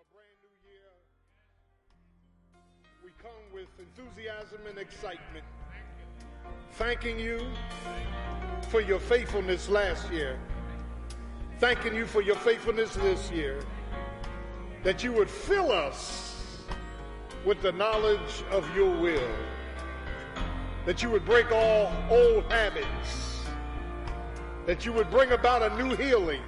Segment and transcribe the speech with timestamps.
[0.00, 0.92] a brand new year,
[3.04, 5.44] we come with enthusiasm and excitement,
[6.72, 7.46] thanking you
[8.70, 10.38] for your faithfulness last year,
[11.58, 13.62] thanking you for your faithfulness this year,
[14.84, 16.62] that you would fill us
[17.44, 19.32] with the knowledge of your will,
[20.86, 23.44] that you would break all old habits,
[24.64, 26.42] that you would bring about a new healing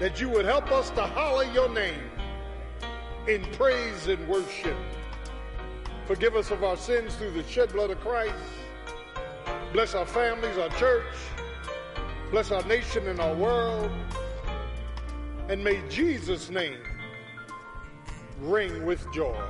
[0.00, 2.10] that you would help us to holler your name
[3.28, 4.76] in praise and worship.
[6.06, 8.34] Forgive us of our sins through the shed blood of Christ.
[9.72, 11.04] Bless our families, our church.
[12.30, 13.90] Bless our nation and our world.
[15.48, 16.78] And may Jesus' name
[18.40, 19.42] ring with joy.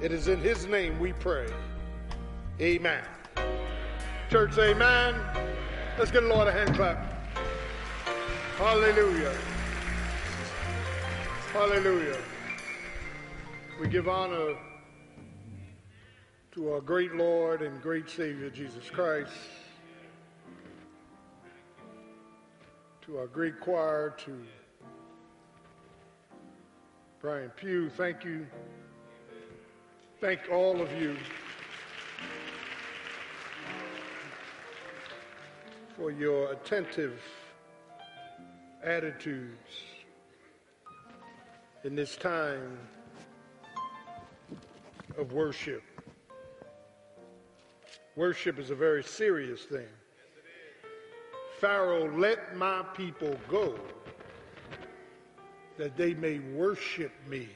[0.00, 1.46] It is in his name we pray.
[2.60, 3.04] Amen.
[4.30, 5.14] Church, amen.
[5.98, 7.11] Let's get a Lord a hand clap.
[8.62, 9.34] Hallelujah.
[11.52, 12.16] Hallelujah.
[13.80, 14.54] We give honor
[16.52, 19.32] to our great Lord and great Savior, Jesus Christ,
[23.04, 24.44] to our great choir, to
[27.20, 27.90] Brian Pugh.
[27.90, 28.46] Thank you.
[30.20, 31.16] Thank all of you
[35.96, 37.20] for your attentive
[38.82, 39.82] attitudes
[41.84, 42.78] in this time
[45.16, 45.82] of worship.
[48.16, 49.88] Worship is a very serious thing.
[51.60, 53.78] Pharaoh, let my people go
[55.78, 57.48] that they may worship me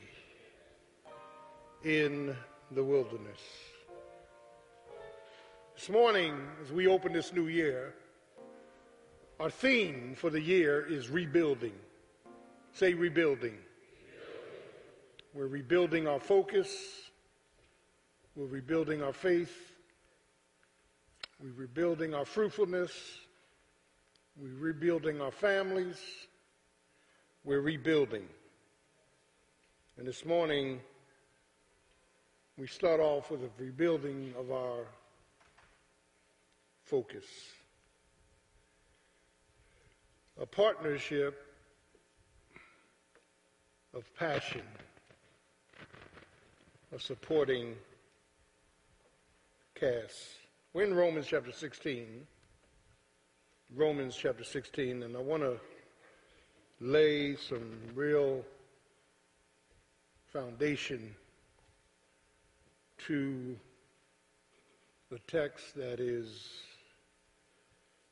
[1.85, 2.35] in
[2.71, 3.41] the wilderness.
[5.75, 7.95] This morning, as we open this new year,
[9.39, 11.75] our theme for the year is rebuilding.
[12.73, 13.53] Say rebuilding.
[13.53, 13.59] rebuilding.
[15.35, 16.75] We're rebuilding our focus.
[18.35, 19.73] We're rebuilding our faith.
[21.43, 22.93] We're rebuilding our fruitfulness.
[24.41, 25.99] We're rebuilding our families.
[27.45, 28.27] We're rebuilding.
[29.99, 30.81] And this morning,
[32.57, 34.87] we start off with a rebuilding of our
[36.85, 37.25] focus
[40.39, 41.43] a partnership
[43.95, 44.63] of passion,
[46.93, 47.75] of supporting
[49.75, 50.35] Cass.
[50.75, 52.27] We're in Romans chapter 16.
[53.75, 55.59] Romans chapter 16, and I want to
[56.81, 58.45] lay some real
[60.33, 61.15] foundation
[63.07, 63.57] to
[65.11, 66.61] the text that is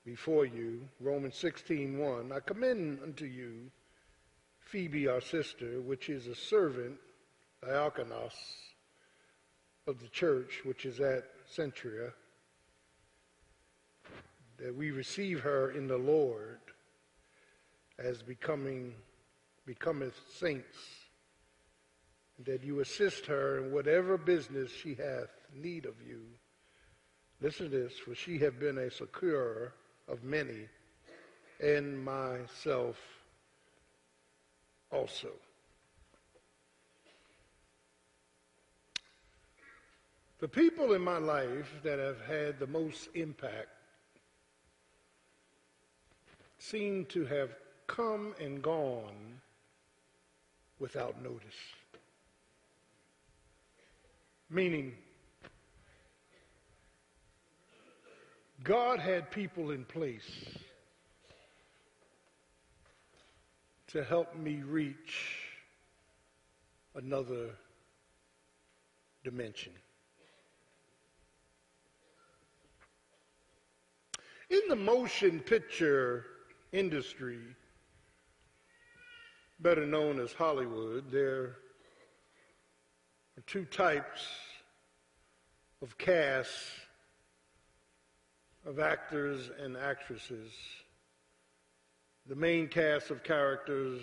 [0.05, 3.71] before you, Romans 16:1, I commend unto you
[4.59, 6.99] Phoebe, our sister, which is a servant,
[7.63, 8.35] diakonos,
[9.87, 12.13] of the church, which is at Cenchrea,
[14.57, 16.59] that we receive her in the Lord
[17.99, 18.95] as becoming
[19.67, 20.79] becometh saints,
[22.37, 26.23] and that you assist her in whatever business she hath need of you.
[27.41, 29.73] Listen to this, for she have been a succour
[30.09, 30.69] of many,
[31.61, 32.97] and myself
[34.91, 35.31] also.
[40.41, 43.69] The people in my life that have had the most impact
[46.59, 47.51] seem to have
[47.87, 49.41] come and gone
[50.79, 51.55] without notice.
[54.51, 54.95] Meaning,
[58.65, 60.31] God had people in place
[63.89, 65.43] to help me reach
[66.95, 67.51] another
[69.23, 69.73] dimension.
[74.49, 76.25] In the motion picture
[76.73, 77.41] industry,
[79.61, 81.57] better known as Hollywood, there
[83.37, 84.27] are two types
[85.83, 86.71] of casts
[88.67, 90.53] of actors and actresses.
[92.27, 94.01] The main cast of characters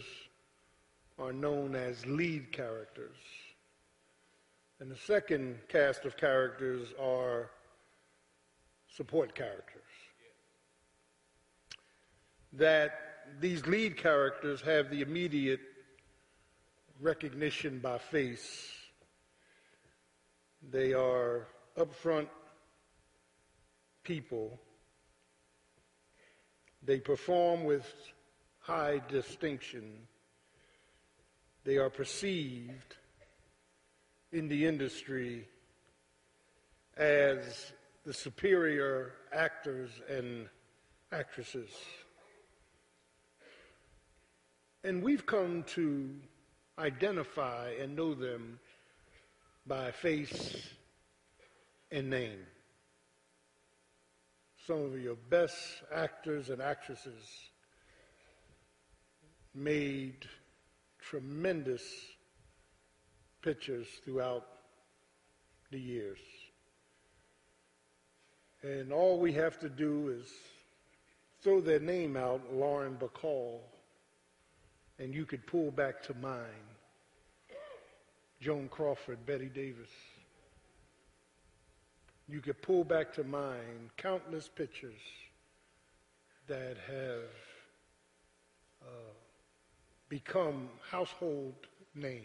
[1.17, 3.17] are known as lead characters.
[4.79, 7.49] And the second cast of characters are
[8.95, 9.81] support characters.
[12.53, 12.99] That
[13.39, 15.61] these lead characters have the immediate
[16.99, 18.71] recognition by face.
[20.71, 21.47] They are
[21.77, 22.27] upfront
[24.03, 24.59] people.
[26.83, 27.85] They perform with
[28.59, 30.07] high distinction,
[31.63, 32.95] They are perceived
[34.31, 35.47] in the industry
[36.97, 37.71] as
[38.03, 40.47] the superior actors and
[41.11, 41.69] actresses.
[44.83, 46.09] And we've come to
[46.79, 48.59] identify and know them
[49.67, 50.55] by face
[51.91, 52.39] and name.
[54.67, 55.57] Some of your best
[55.93, 57.49] actors and actresses
[59.55, 60.27] made
[60.99, 61.83] tremendous
[63.41, 64.45] pictures throughout
[65.71, 66.19] the years.
[68.61, 70.27] And all we have to do is
[71.41, 73.61] throw their name out, Lauren Bacall,
[74.99, 76.45] and you could pull back to mine
[78.39, 79.89] Joan Crawford, Bette Davis.
[82.31, 85.01] You could pull back to mind countless pictures
[86.47, 87.29] that have
[88.81, 89.11] uh,
[90.07, 91.53] become household
[91.93, 92.23] names.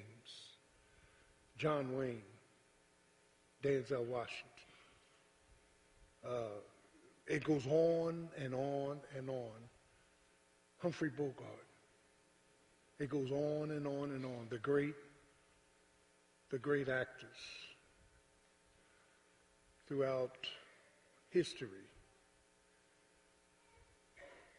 [1.59, 2.23] John Wayne,
[3.65, 4.47] Denzel Washington.
[6.25, 6.61] Uh,
[7.27, 9.59] it goes on and on and on.
[10.79, 11.67] Humphrey Bogart.
[13.01, 14.47] It goes on and on and on.
[14.51, 14.95] The great,
[16.51, 17.66] the great actors
[19.87, 20.47] throughout
[21.31, 21.69] history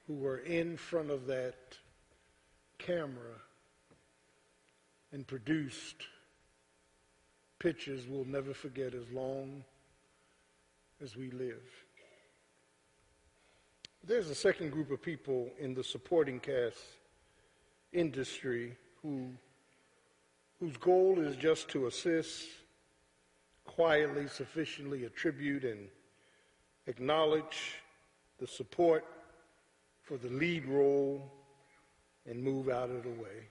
[0.08, 1.56] who were in front of that
[2.78, 3.36] camera
[5.12, 6.04] and produced
[7.60, 9.64] pictures we'll never forget as long
[11.02, 11.64] as we live.
[14.04, 16.78] There's a second group of people in the supporting cast
[17.92, 19.32] industry who,
[20.60, 22.48] whose goal is just to assist,
[23.78, 25.88] quietly, sufficiently attribute, and
[26.88, 27.76] acknowledge
[28.40, 29.06] the support
[30.02, 31.32] for the lead role
[32.26, 33.50] and move out of the way.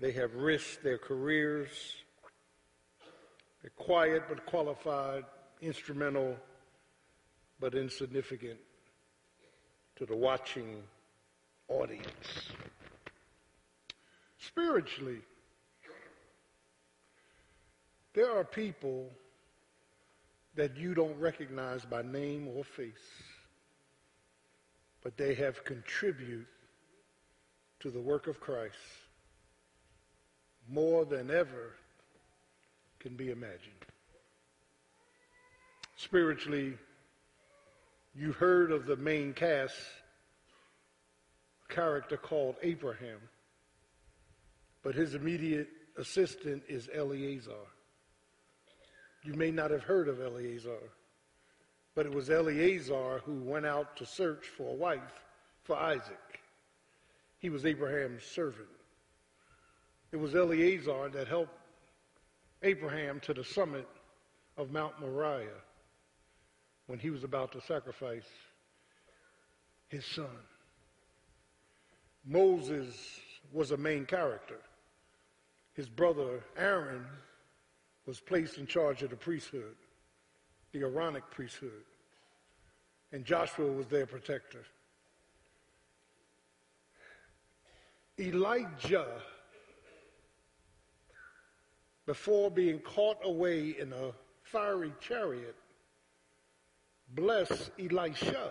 [0.00, 1.68] They have risked their careers.
[3.60, 5.26] They're quiet but qualified,
[5.60, 6.36] instrumental
[7.60, 8.58] but insignificant
[9.94, 10.82] to the watching
[11.68, 12.50] audience.
[14.40, 15.20] Spiritually,
[18.14, 19.10] there are people
[20.54, 22.92] that you don't recognize by name or face,
[25.02, 26.46] but they have contributed
[27.80, 28.76] to the work of Christ
[30.68, 31.74] more than ever
[33.00, 33.84] can be imagined.
[35.96, 36.74] Spiritually,
[38.14, 39.74] you heard of the main cast
[41.68, 43.18] character called Abraham,
[44.82, 47.71] but his immediate assistant is Eleazar.
[49.24, 50.90] You may not have heard of Eleazar,
[51.94, 55.22] but it was Eleazar who went out to search for a wife
[55.62, 56.40] for Isaac.
[57.38, 58.68] He was Abraham's servant.
[60.10, 61.56] It was Eleazar that helped
[62.62, 63.88] Abraham to the summit
[64.56, 65.48] of Mount Moriah
[66.86, 68.28] when he was about to sacrifice
[69.88, 70.26] his son.
[72.24, 73.20] Moses
[73.52, 74.58] was a main character.
[75.74, 77.04] His brother Aaron
[78.06, 79.76] was placed in charge of the priesthood,
[80.72, 81.84] the Aaronic priesthood,
[83.12, 84.64] and Joshua was their protector.
[88.18, 89.20] Elijah,
[92.06, 95.56] before being caught away in a fiery chariot,
[97.14, 98.50] blessed Elisha,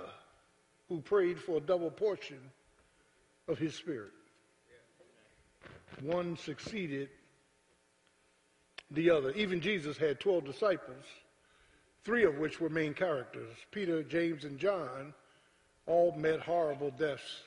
[0.87, 2.39] who prayed for a double portion
[3.47, 4.11] of his spirit.
[6.01, 7.09] One succeeded
[8.91, 9.31] the other.
[9.31, 11.05] Even Jesus had 12 disciples,
[12.03, 13.55] three of which were main characters.
[13.71, 15.13] Peter, James, and John
[15.87, 17.43] all met horrible deaths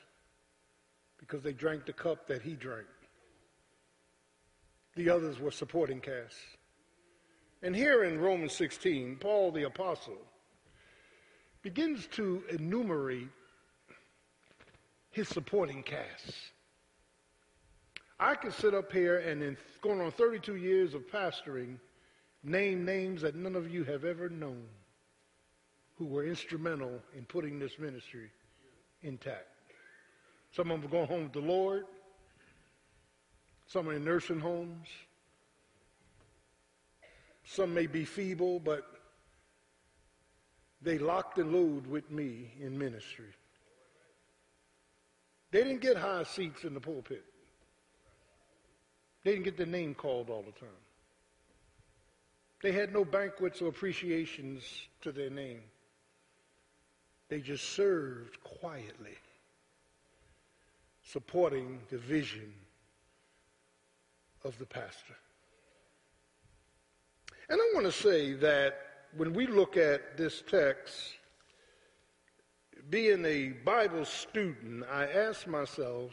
[1.19, 2.87] because they drank the cup that he drank.
[4.97, 6.39] The others were supporting casts.
[7.63, 10.19] And here in Romans 16, Paul the Apostle
[11.63, 13.31] begins to enumerate
[15.11, 16.51] his supporting casts.
[18.19, 21.79] I could sit up here and in going on 32 years of pastoring,
[22.43, 24.65] name names that none of you have ever known
[25.97, 28.31] who were instrumental in putting this ministry
[29.03, 29.47] intact.
[30.53, 31.85] Some of them are going home with the Lord.
[33.67, 34.87] Some are in nursing homes.
[37.45, 38.87] Some may be feeble, but
[40.81, 43.33] they locked and loaded with me in ministry.
[45.51, 47.25] They didn't get high seats in the pulpit.
[49.25, 50.69] They didn't get their name called all the time.
[52.63, 54.63] They had no banquets or appreciations
[55.03, 55.61] to their name.
[57.29, 59.17] They just served quietly
[61.03, 62.53] supporting the vision
[64.45, 65.15] of the pastor.
[67.49, 68.81] And I want to say that
[69.17, 71.15] when we look at this text,
[72.91, 76.13] being a Bible student, I ask myself,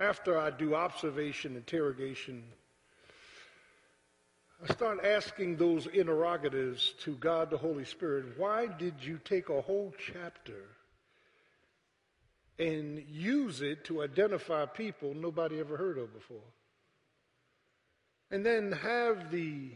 [0.00, 2.42] after I do observation, interrogation,
[4.66, 8.38] I start asking those interrogatives to God the Holy Spirit.
[8.38, 10.64] Why did you take a whole chapter
[12.58, 16.38] and use it to identify people nobody ever heard of before?
[18.30, 19.70] And then have the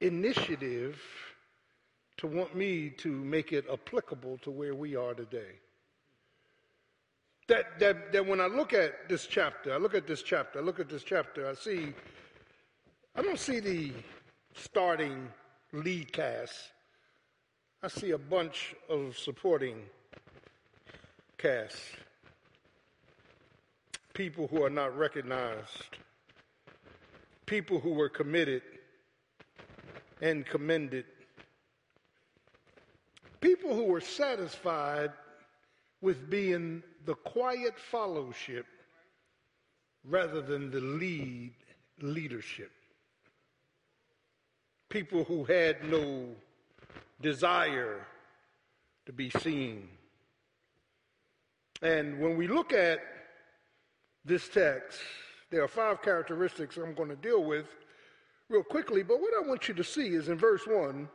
[0.00, 1.00] initiative
[2.18, 5.58] to want me to make it applicable to where we are today.
[7.50, 10.62] That, that, that when I look at this chapter, I look at this chapter, I
[10.62, 11.92] look at this chapter, I see,
[13.16, 13.92] I don't see the
[14.54, 15.26] starting
[15.72, 16.54] lead cast.
[17.82, 19.82] I see a bunch of supporting
[21.38, 21.80] casts.
[24.14, 25.96] People who are not recognized.
[27.46, 28.62] People who were committed
[30.22, 31.04] and commended.
[33.40, 35.10] People who were satisfied
[36.00, 38.66] with being the quiet fellowship
[40.04, 41.52] rather than the lead
[42.00, 42.70] leadership.
[44.88, 46.26] People who had no
[47.20, 48.06] desire
[49.06, 49.88] to be seen.
[51.82, 53.00] And when we look at
[54.24, 54.98] this text,
[55.50, 57.66] there are five characteristics I'm going to deal with
[58.48, 61.08] real quickly, but what I want you to see is in verse 1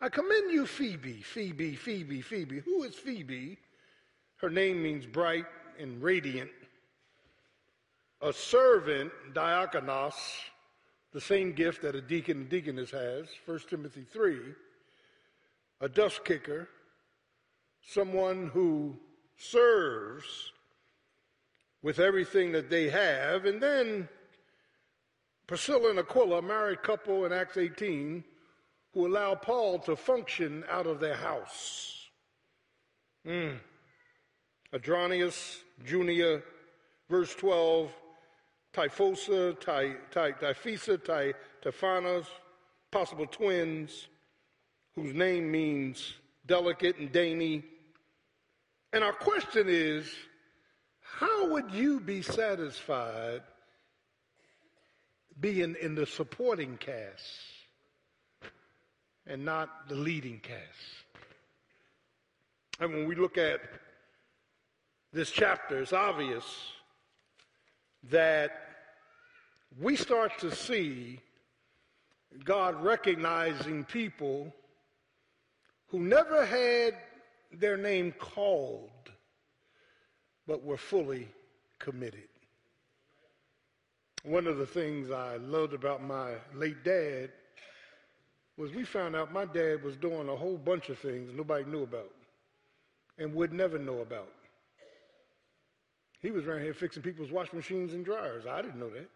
[0.00, 2.60] I commend you, Phoebe, Phoebe, Phoebe, Phoebe.
[2.60, 3.58] Who is Phoebe?
[4.38, 5.46] Her name means bright
[5.78, 6.50] and radiant.
[8.22, 10.14] A servant, diakonos,
[11.12, 14.38] the same gift that a deacon and deaconess has, 1 Timothy 3.
[15.80, 16.68] A dust kicker,
[17.82, 18.96] someone who
[19.36, 20.52] serves
[21.82, 23.44] with everything that they have.
[23.44, 24.08] And then
[25.46, 28.22] Priscilla and Aquila, a married couple in Acts 18,
[28.92, 32.08] who allow Paul to function out of their house.
[33.26, 33.58] Mm.
[34.72, 36.42] Adronius, Junia,
[37.08, 37.92] verse 12,
[38.72, 42.26] Typhosa, Ty, Ty, Typhisa, Ty, Typhanas,
[42.90, 44.08] possible twins,
[44.94, 46.14] whose name means
[46.46, 47.64] delicate and dainty.
[48.92, 50.10] And our question is,
[51.00, 53.42] how would you be satisfied
[55.40, 57.22] being in the supporting cast
[59.26, 60.58] and not the leading cast.
[62.80, 63.60] And when we look at
[65.12, 66.44] this chapter, it's obvious
[68.10, 68.50] that
[69.80, 71.20] we start to see
[72.44, 74.52] God recognizing people
[75.88, 76.94] who never had
[77.52, 78.90] their name called,
[80.46, 81.28] but were fully
[81.78, 82.28] committed.
[84.24, 87.30] One of the things I loved about my late dad
[88.58, 91.84] was we found out my dad was doing a whole bunch of things nobody knew
[91.84, 92.12] about
[93.16, 94.32] and would never know about.
[96.20, 98.44] He was around here fixing people's washing machines and dryers.
[98.46, 99.08] I didn't know that.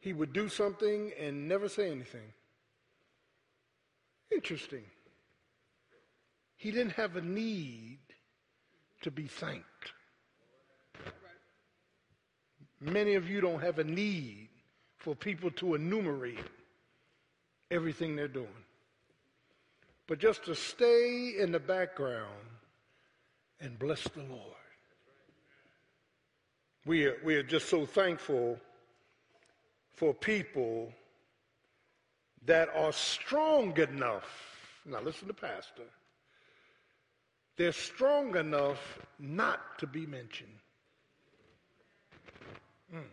[0.00, 2.32] He would do something and never say anything.
[4.32, 4.84] Interesting.
[6.56, 7.98] He didn't have a need
[9.02, 9.92] to be thanked.
[12.80, 14.48] Many of you don't have a need
[14.96, 16.38] for people to enumerate
[17.70, 18.48] everything they're doing.
[20.06, 22.48] But just to stay in the background
[23.60, 24.59] and bless the Lord.
[26.90, 28.58] We are, we are just so thankful
[29.92, 30.92] for people
[32.46, 34.28] that are strong enough.
[34.84, 35.84] Now, listen to Pastor.
[37.56, 40.50] They're strong enough not to be mentioned.
[42.92, 43.04] Mm.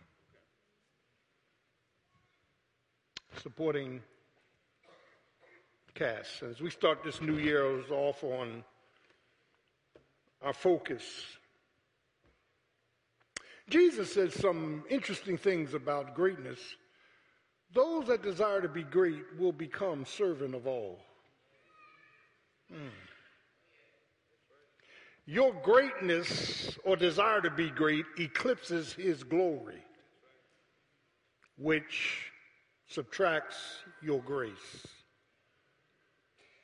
[3.40, 4.00] Supporting
[5.94, 6.42] cast.
[6.42, 8.64] As we start this new year, off on
[10.42, 11.37] our focus.
[13.68, 16.58] Jesus says some interesting things about greatness.
[17.74, 20.98] Those that desire to be great will become servant of all.
[22.72, 22.90] Mm.
[25.26, 29.82] Your greatness or desire to be great eclipses his glory,
[31.58, 32.32] which
[32.86, 33.56] subtracts
[34.00, 34.86] your grace.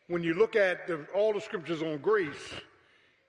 [0.08, 2.54] When you look at the, all the scriptures on grace,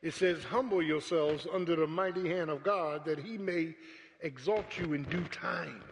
[0.02, 3.76] it says, Humble yourselves under the mighty hand of God that he may
[4.22, 5.84] exalt you in due time.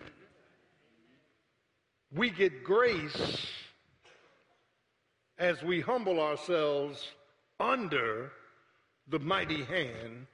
[2.16, 3.48] We get grace
[5.38, 7.08] as we humble ourselves
[7.60, 8.32] under
[9.08, 10.28] the mighty hand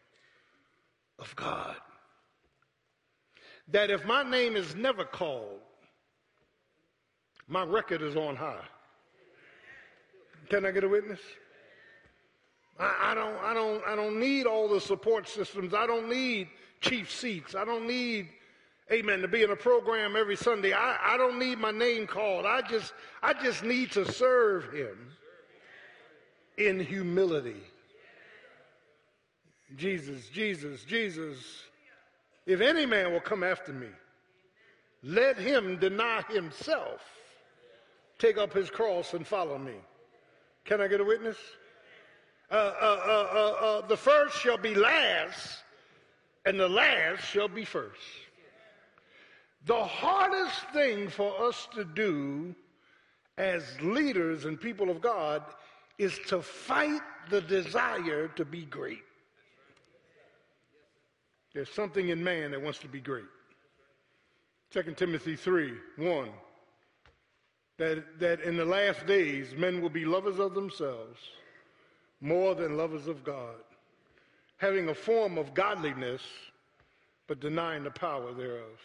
[1.18, 1.76] of God.
[3.72, 5.60] that if my name is never called,
[7.48, 8.66] my record is on high.
[10.50, 11.20] Can I get a witness?
[12.80, 15.74] I, I, don't, I, don't, I don't need all the support systems.
[15.74, 16.48] I don't need
[16.82, 17.54] chief seats.
[17.54, 18.30] I don't need,
[18.92, 20.74] amen, to be in a program every Sunday.
[20.74, 22.46] I, I don't need my name called.
[22.46, 24.98] I just, I just need to serve him
[26.58, 27.62] in humility.
[29.76, 31.38] Jesus, Jesus, Jesus.
[32.46, 33.88] If any man will come after me,
[35.04, 37.02] let him deny himself,
[38.18, 39.76] take up his cross, and follow me.
[40.66, 41.38] Can I get a witness?
[42.52, 45.64] Uh, uh, uh, uh, the first shall be last,
[46.46, 48.02] and the last shall be first.
[49.66, 52.56] The hardest thing for us to do
[53.38, 55.44] as leaders and people of God
[56.00, 59.04] is to fight the desire to be great.
[61.54, 63.26] There's something in man that wants to be great.
[64.72, 66.30] 2 Timothy 3 1.
[67.78, 71.20] That, that in the last days men will be lovers of themselves
[72.22, 73.56] more than lovers of God,
[74.58, 76.22] having a form of godliness,
[77.28, 78.80] but denying the power thereof.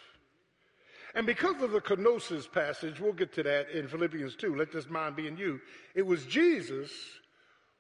[1.15, 4.89] And because of the kenosis passage, we'll get to that in Philippians 2, let this
[4.89, 5.61] mind be in you.
[5.95, 6.91] It was Jesus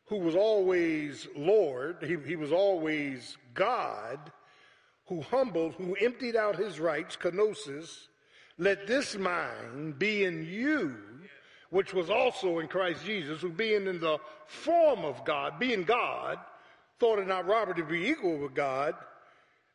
[0.06, 4.18] who was always Lord, he, he was always God,
[5.06, 8.08] who humbled, who emptied out his rights, kenosis.
[8.56, 10.96] Let this mind be in you,
[11.74, 16.38] which was also in Christ Jesus, who being in the form of God, being God,
[17.00, 18.94] thought it not robbery to be equal with God,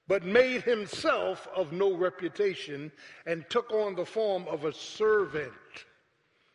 [0.08, 2.90] but made himself of no reputation
[3.26, 5.52] and took on the form of a servant.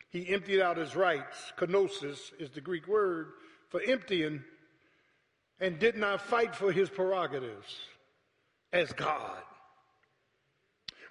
[0.09, 1.53] He emptied out his rights.
[1.59, 3.27] Kenosis is the Greek word
[3.69, 4.43] for emptying,
[5.59, 7.81] and did not fight for his prerogatives
[8.73, 9.43] as God.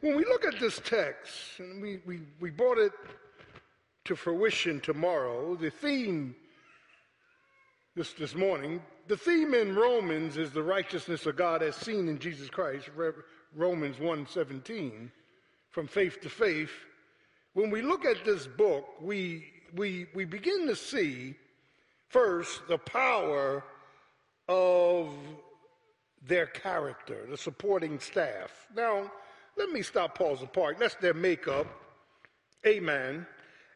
[0.00, 2.90] When we look at this text, and we, we, we brought it
[4.04, 5.54] to fruition tomorrow.
[5.56, 6.34] The theme
[7.96, 12.18] this, this morning, the theme in Romans is the righteousness of God as seen in
[12.18, 12.90] Jesus Christ,
[13.54, 15.10] Romans 1:17,
[15.70, 16.72] from faith to faith.
[17.52, 21.36] When we look at this book, we, we, we begin to see
[22.08, 23.62] first the power
[24.48, 25.14] of
[26.26, 28.66] their character, the supporting staff.
[28.74, 29.10] Now,
[29.56, 30.78] let me stop, pause, and park.
[30.78, 31.66] That's their makeup.
[32.66, 33.26] Amen.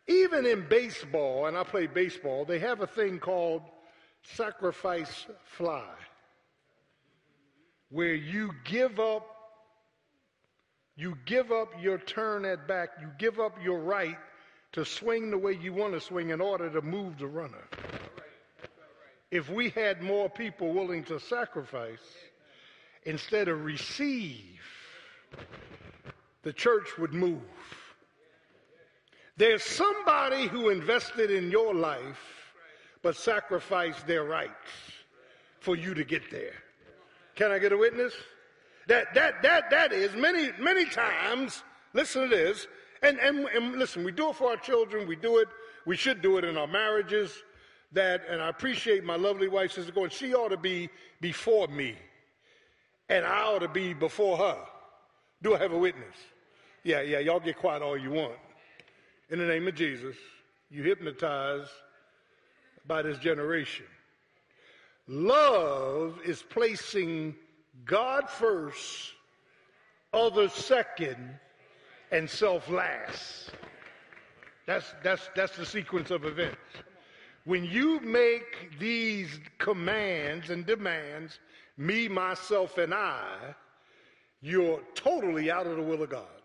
[0.09, 3.63] Even in baseball, and I play baseball, they have a thing called
[4.23, 5.87] sacrifice fly,
[7.91, 9.27] where you give up,
[10.97, 14.17] you give up your turn at bat, you give up your right
[14.73, 17.65] to swing the way you want to swing in order to move the runner.
[19.31, 21.99] If we had more people willing to sacrifice
[23.05, 24.61] instead of receive,
[26.43, 27.43] the church would move.
[29.39, 32.53] There's somebody who invested in your life
[33.03, 34.51] but sacrificed their rights
[35.61, 36.55] for you to get there.
[37.37, 38.13] Can I get a witness?
[38.89, 41.63] That that that that is many many times.
[41.95, 42.67] Listen to this,
[43.01, 44.03] and and, and listen.
[44.03, 45.07] We do it for our children.
[45.07, 45.47] We do it.
[45.87, 47.33] We should do it in our marriages.
[47.93, 50.11] That and I appreciate my lovely wife sister going.
[50.11, 51.95] She ought to be before me,
[53.09, 54.59] and I ought to be before her.
[55.43, 56.17] Do I have a witness?
[56.83, 57.21] Yeah, yeah.
[57.21, 58.35] Y'all get quiet all you want
[59.31, 60.17] in the name of Jesus,
[60.71, 61.71] you hypnotized
[62.87, 63.87] by this generation.
[65.07, 67.35] Love is placing
[67.85, 69.13] God first,
[70.13, 71.39] others second,
[72.11, 73.51] and self last.
[74.67, 76.57] That's, that's, that's the sequence of events.
[77.45, 81.39] When you make these commands and demands,
[81.79, 83.25] me, myself, and I,
[84.43, 86.38] you're totally out of the will of God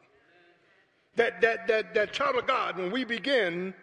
[1.16, 3.74] that, that, that, that child of God, when we begin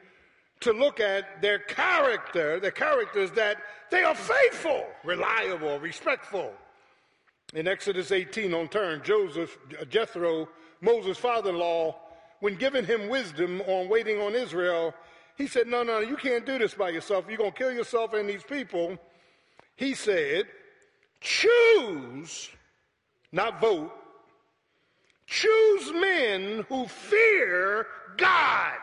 [0.60, 3.58] to look at their character, their characters that
[3.90, 6.52] they are faithful, reliable, respectful.
[7.54, 10.48] In Exodus 18 on turn, Joseph, uh, Jethro,
[10.80, 11.96] Moses' father-in-law,
[12.40, 14.94] when giving him wisdom on waiting on Israel,
[15.36, 17.24] he said, no, no, you can't do this by yourself.
[17.28, 18.98] You're going to kill yourself and these people.
[19.76, 20.44] He said,
[21.20, 22.50] choose,
[23.32, 23.92] not vote,
[25.30, 28.74] Choose men who fear God.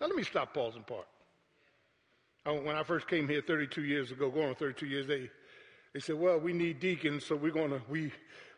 [0.00, 1.06] Now, let me stop, pause, and part.
[2.44, 5.30] When I first came here 32 years ago, going on 32 years, they,
[5.94, 8.10] they said, well, we need deacons, so we're going to, we,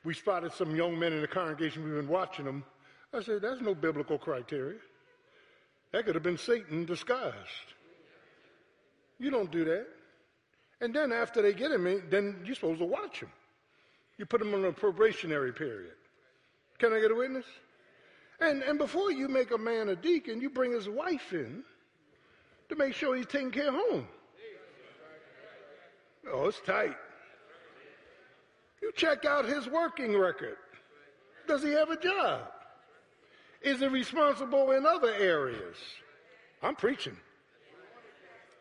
[0.04, 2.64] we spotted some young men in the congregation, we've been watching them.
[3.12, 4.78] I said, that's no biblical criteria.
[5.92, 7.34] That could have been Satan disguised.
[9.18, 9.86] You don't do that.
[10.80, 13.30] And then after they get him, eh, then you're supposed to watch them.
[14.16, 15.92] You put them on a probationary period.
[16.84, 17.46] Can I get a witness?
[18.40, 21.64] And, and before you make a man a deacon, you bring his wife in
[22.68, 24.06] to make sure he's taking care of home.
[26.30, 26.94] Oh, it's tight.
[28.82, 30.58] You check out his working record.
[31.48, 32.42] Does he have a job?
[33.62, 35.78] Is he responsible in other areas?
[36.62, 37.16] I'm preaching.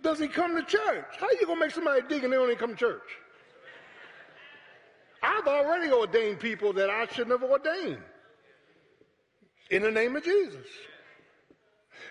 [0.02, 1.18] Does he come to church?
[1.20, 3.18] How are you gonna make somebody dig and they only come to church?
[5.22, 8.00] I've already ordained people that I shouldn't have ordained.
[9.70, 10.66] In the name of Jesus.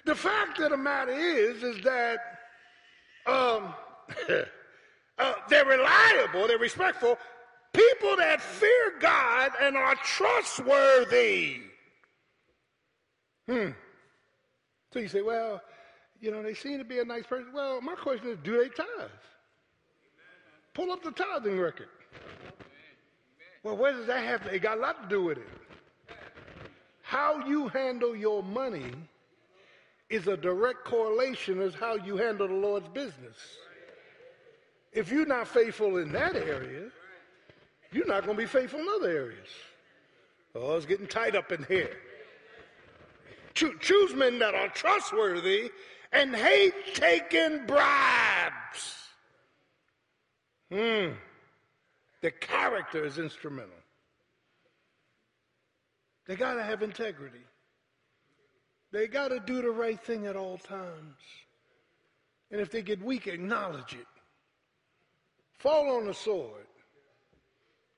[0.05, 2.19] The fact of the matter is, is that
[3.27, 3.75] um,
[5.19, 7.19] uh, they're reliable, they're respectful,
[7.73, 11.61] people that fear God and are trustworthy.
[13.47, 13.71] Hmm.
[14.93, 15.61] So you say, well,
[16.21, 17.53] you know, they seem to be a nice person.
[17.53, 19.11] Well, my question is, do they tithe?
[20.75, 21.89] Pull up the tithing record.
[23.63, 24.55] Well, where does that have to?
[24.55, 25.47] It got a lot to do with it.
[27.13, 28.91] How you handle your money
[30.09, 33.37] is a direct correlation as how you handle the Lord's business.
[34.95, 36.89] If you're not faithful in that area,
[37.93, 39.49] you're not going to be faithful in other areas.
[40.55, 41.99] Oh, it's getting tight up in here.
[43.53, 45.71] choose men that are trustworthy
[46.15, 48.97] and hate taking bribes.
[50.71, 51.11] Hmm.
[52.23, 53.82] The character is instrumental.
[56.27, 57.45] They got to have integrity.
[58.93, 61.17] They got to do the right thing at all times.
[62.51, 64.07] And if they get weak, acknowledge it.
[65.59, 66.67] Fall on the sword.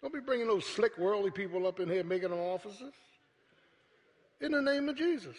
[0.01, 2.93] Don't be bringing those slick, worldly people up in here making them officers.
[4.41, 5.37] In the name of Jesus.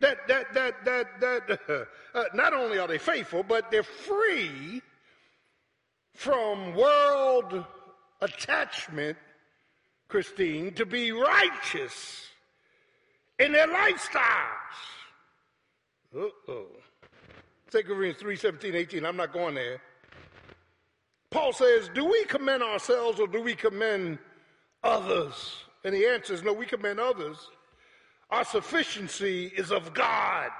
[0.00, 4.82] That, that, that, that, that, uh, not only are they faithful, but they're free
[6.14, 7.64] from world
[8.20, 9.16] attachment,
[10.10, 12.26] Christine, to be righteous
[13.38, 14.80] in their lifestyles.
[16.14, 16.66] Uh-oh.
[17.70, 19.06] 2 Corinthians 3, 17, 18.
[19.06, 19.80] I'm not going there.
[21.30, 24.18] Paul says, do we commend ourselves or do we commend
[24.82, 25.64] others?
[25.84, 27.36] And the answer is no, we commend others.
[28.30, 30.50] Our sufficiency is of God.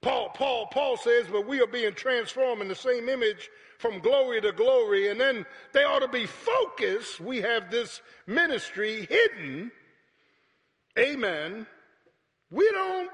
[0.00, 4.40] Paul, Paul, Paul says, but we are being transformed in the same image from glory
[4.40, 5.10] to glory.
[5.10, 7.20] And then they ought to be focused.
[7.20, 9.70] We have this ministry hidden.
[10.98, 11.66] Amen.
[12.50, 13.10] We don't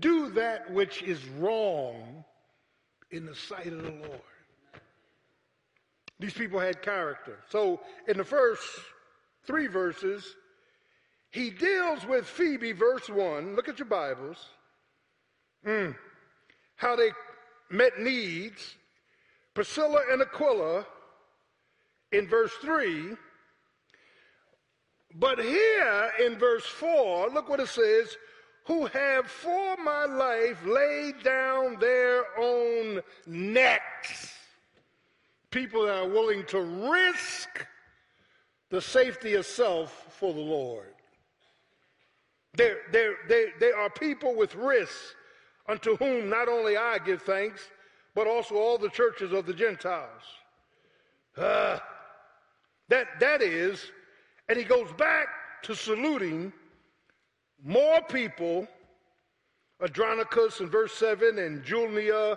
[0.00, 2.24] do that which is wrong
[3.10, 4.20] in the sight of the Lord.
[6.18, 7.38] These people had character.
[7.48, 8.62] So in the first
[9.44, 10.36] three verses,
[11.30, 13.56] he deals with Phoebe, verse 1.
[13.56, 14.38] Look at your Bibles.
[15.66, 15.94] Mm.
[16.76, 17.10] How they
[17.70, 18.76] met needs.
[19.54, 20.86] Priscilla and Aquila
[22.12, 23.16] in verse 3.
[25.14, 28.16] But here in verse 4, look what it says
[28.66, 34.32] who have for my life laid down their own necks.
[35.50, 37.66] People that are willing to risk
[38.70, 40.94] the safety of self for the Lord.
[42.54, 45.14] They're, they're, they, they are people with risks
[45.68, 47.62] unto whom not only I give thanks,
[48.14, 50.22] but also all the churches of the Gentiles.
[51.36, 51.78] Uh,
[52.88, 53.90] that, that is,
[54.48, 55.28] and he goes back
[55.62, 56.52] to saluting
[57.64, 58.66] more people,
[59.82, 62.36] Andronicus in verse 7, and Julia,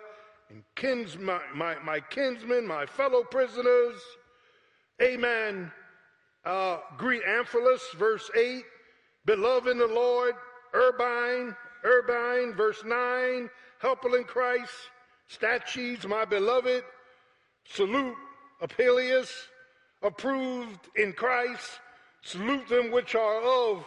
[0.50, 4.00] and kins, my, my, my kinsmen, my fellow prisoners.
[5.02, 5.72] Amen.
[6.46, 8.64] Uh, greet Amphilus, verse 8,
[9.26, 10.36] beloved in the Lord,
[10.76, 11.56] Urbane,
[11.86, 14.72] Urbane, verse 9, helpful in Christ,
[15.38, 16.84] Stachys, my beloved,
[17.66, 18.16] salute
[18.62, 19.32] Apelles,
[20.02, 21.80] approved in Christ,
[22.22, 23.86] salute them which are of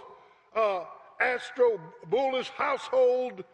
[0.55, 0.85] uh,
[1.21, 3.45] Aristobulus household,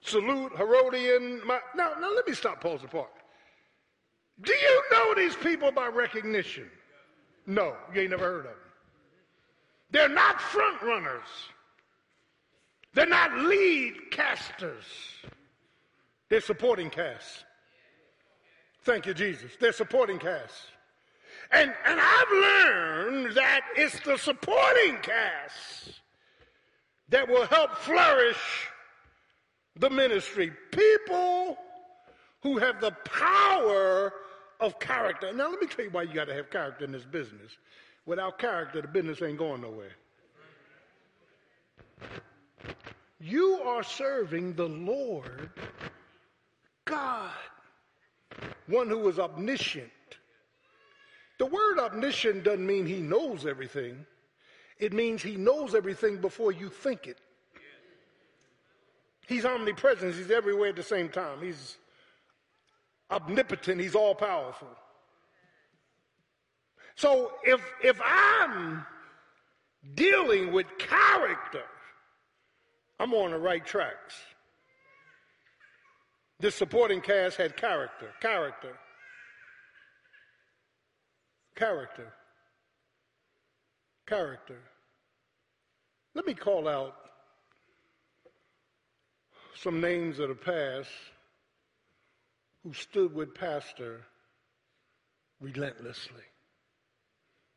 [0.00, 1.44] salute Herodion.
[1.46, 3.10] My, now, now let me stop, pause apart.
[4.42, 6.68] Do you know these people by recognition?
[7.46, 8.54] No, you ain't never heard of them.
[9.90, 11.28] They're not front runners.
[12.94, 14.84] They're not lead casters.
[16.34, 17.44] They're supporting cast.
[18.82, 19.52] Thank you, Jesus.
[19.60, 20.66] They're supporting cast.
[21.52, 25.92] And, and I've learned that it's the supporting cast
[27.10, 28.66] that will help flourish
[29.76, 30.50] the ministry.
[30.72, 31.56] People
[32.42, 34.12] who have the power
[34.58, 35.32] of character.
[35.32, 37.52] Now, let me tell you why you got to have character in this business.
[38.06, 39.92] Without character, the business ain't going nowhere.
[43.20, 45.50] You are serving the Lord
[46.84, 47.30] God,
[48.66, 49.90] one who is omniscient.
[51.38, 54.06] The word omniscient doesn't mean he knows everything.
[54.78, 57.18] It means he knows everything before you think it.
[59.26, 60.14] He's omnipresent.
[60.14, 61.40] He's everywhere at the same time.
[61.40, 61.78] He's
[63.10, 63.80] omnipotent.
[63.80, 64.68] He's all powerful.
[66.96, 68.84] So if, if I'm
[69.94, 71.64] dealing with character,
[73.00, 74.14] I'm on the right tracks.
[76.40, 78.76] This supporting cast had character, character,
[81.54, 82.12] character,
[84.06, 84.58] character.
[86.14, 86.94] Let me call out
[89.54, 90.90] some names of the past
[92.62, 94.04] who stood with Pastor
[95.40, 96.22] relentlessly.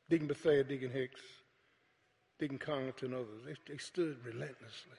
[0.10, 1.22] Deacon Bethea, Deacon Hicks,
[2.40, 3.44] Deacon Congleton, others.
[3.46, 4.98] They, they stood relentlessly.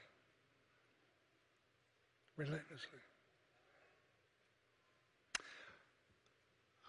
[2.36, 3.00] Relentlessly.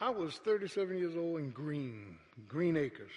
[0.01, 3.11] I was 37 years old in Green, Green Acres.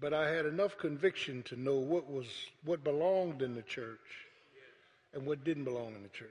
[0.00, 2.26] But I had enough conviction to know what was
[2.64, 3.98] what belonged in the church
[5.12, 6.28] and what didn't belong in the church.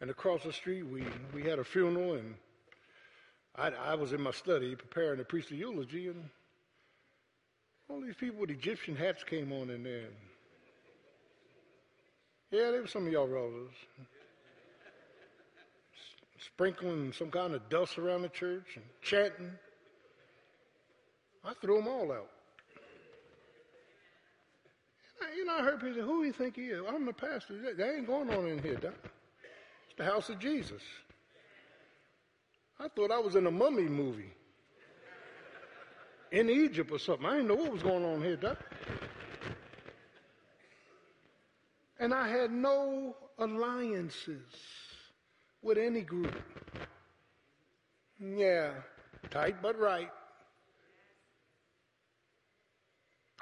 [0.00, 1.04] And across the street, we,
[1.34, 2.34] we had a funeral, and
[3.56, 6.28] I, I was in my study preparing to preach the eulogy, and
[7.88, 10.08] all these people with Egyptian hats came on in there.
[12.52, 13.74] Yeah, they were some of y'all relatives.
[16.38, 19.50] Sprinkling some kind of dust around the church and chanting.
[21.44, 22.28] I threw them all out.
[25.34, 26.82] You know, I heard people say, who do you think he is?
[26.86, 27.54] I'm the pastor.
[27.74, 28.92] That ain't going on in here, Doc.
[29.86, 30.82] It's the house of Jesus.
[32.78, 34.32] I thought I was in a mummy movie
[36.32, 37.24] in Egypt or something.
[37.24, 38.58] I didn't know what was going on here, Doc.
[42.02, 44.42] And I had no alliances
[45.62, 46.34] with any group.
[48.18, 48.72] Yeah,
[49.30, 50.10] tight but right.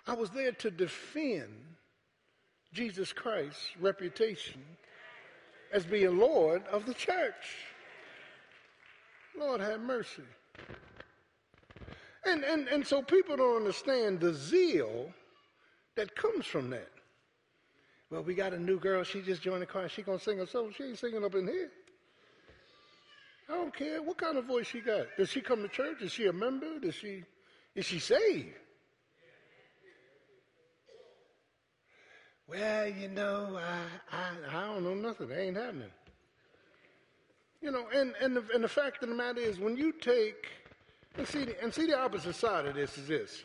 [0.07, 1.49] I was there to defend
[2.75, 4.61] Jesus Christ's reputation
[5.73, 7.57] as being Lord of the church.
[9.38, 10.23] Lord have mercy.
[12.27, 15.14] And, and, and so people don't understand the zeal
[15.96, 16.90] that comes from that.
[18.11, 19.05] Well, we got a new girl.
[19.05, 19.88] She just joined the choir.
[19.88, 20.70] She gonna sing a solo.
[20.70, 21.70] She ain't singing up in here.
[23.49, 25.07] I don't care what kind of voice she got.
[25.16, 26.03] Does she come to church?
[26.03, 26.79] Is she a member?
[26.81, 27.23] Does she?
[27.75, 28.49] Is she saved?
[32.49, 35.31] Well, you know, I, I, I don't know nothing.
[35.31, 35.90] It ain't happening.
[37.62, 40.49] You know, and, and, the, and the fact of the matter is when you take,
[41.16, 43.42] and see, the, and see the opposite side of this is this.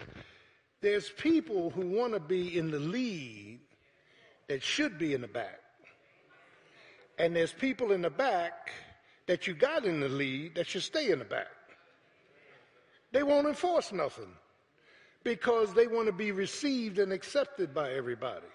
[0.81, 3.59] There's people who want to be in the lead
[4.47, 5.59] that should be in the back.
[7.17, 8.71] And there's people in the back
[9.27, 11.47] that you got in the lead that should stay in the back.
[13.11, 14.31] They won't enforce nothing
[15.23, 18.45] because they want to be received and accepted by everybody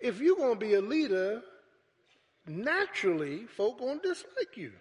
[0.00, 1.42] if you're going to be a leader,
[2.46, 4.72] naturally, folk going to dislike you.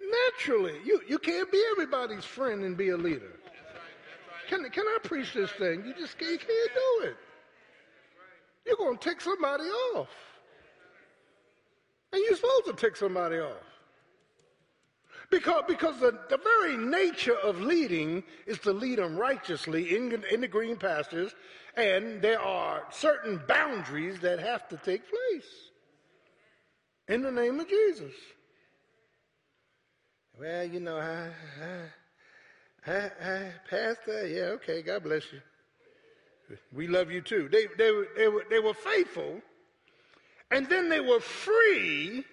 [0.00, 0.74] Naturally.
[0.84, 3.38] You, you can't be everybody's friend and be a leader.
[4.48, 5.84] Can, can I preach this thing?
[5.86, 7.16] You just you can't do it.
[8.66, 10.08] You're going to take somebody off.
[12.12, 13.64] And you're supposed to take somebody off.
[15.30, 20.42] Because, because the, the very nature of leading is to lead them righteously in, in
[20.42, 21.34] the green pastures
[21.76, 25.50] and there are certain boundaries that have to take place
[27.08, 28.12] in the name of Jesus.
[30.38, 31.30] Well, you know, I,
[32.86, 35.40] I, I, I pastor, yeah, okay, God bless you.
[36.72, 37.48] We love you too.
[37.50, 39.40] They, they, they, were, they were faithful,
[40.50, 42.24] and then they were free,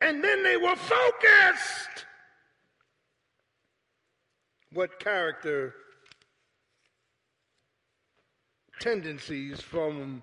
[0.00, 2.06] and then they were focused.
[4.72, 5.74] What character
[8.80, 10.22] tendencies from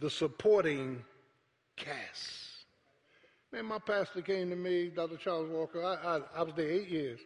[0.00, 1.04] the supporting
[1.76, 2.66] cast.
[3.52, 5.16] Man, my pastor came to me, Dr.
[5.16, 5.82] Charles Walker.
[5.82, 7.20] I, I, I was there eight years,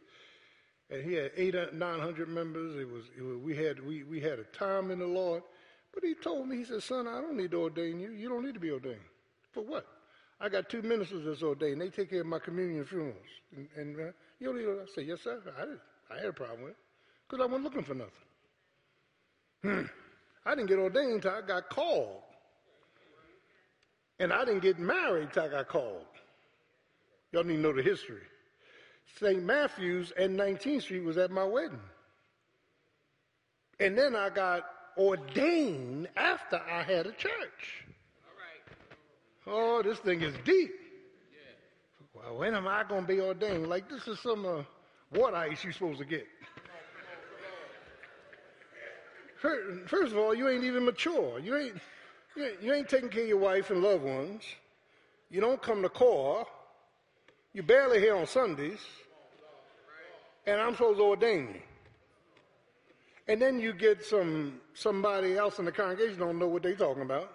[0.91, 2.77] and he had eight, nine hundred members.
[2.77, 5.43] It was, it was, we had we, we had a time in the Lord.
[5.93, 8.13] But he told me, he said, "Son, I don't need to ordain you.
[8.13, 8.99] You don't need to be ordained.
[9.53, 9.87] For what?
[10.41, 11.81] I got two ministers that's ordained.
[11.81, 13.17] They take care of my communion funerals.
[13.57, 15.41] And, and uh, you don't need." To, I said, "Yes, sir.
[15.59, 15.79] I, did.
[16.11, 16.79] I had a problem with it
[17.29, 18.13] because I wasn't looking for nothing."
[19.63, 19.83] Hmm.
[20.47, 22.23] I didn't get ordained until I got called.
[24.19, 26.05] And I didn't get married until I got called.
[27.33, 28.23] Y'all need to know the history.
[29.19, 29.43] St.
[29.43, 31.81] Matthew's and 19th Street was at my wedding.
[33.79, 34.65] And then I got
[34.97, 37.85] ordained after I had a church.
[39.47, 40.71] Oh, this thing is deep.
[42.15, 43.69] well, when am I going to be ordained?
[43.69, 44.63] Like this is some uh,
[45.13, 46.27] water ice you're supposed to get.
[49.41, 51.39] First of all, you ain't even mature.
[51.39, 51.77] You ain't,
[52.37, 54.43] you ain't, you ain't taking care of your wife and loved ones.
[55.31, 56.47] You don't come to core.
[57.53, 58.79] You barely here on Sundays.
[60.47, 61.61] And I'm supposed to ordain you.
[63.29, 67.03] And then you get some somebody else in the congregation don't know what they're talking
[67.03, 67.31] about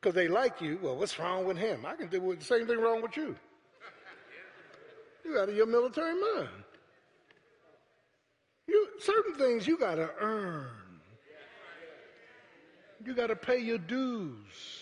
[0.00, 0.78] because they like you.
[0.82, 1.86] Well, what's wrong with him?
[1.86, 3.36] I can do the same thing wrong with you.
[5.24, 6.48] You out of your military mind.
[8.66, 10.66] You certain things you got to earn.
[13.04, 14.79] You got to pay your dues.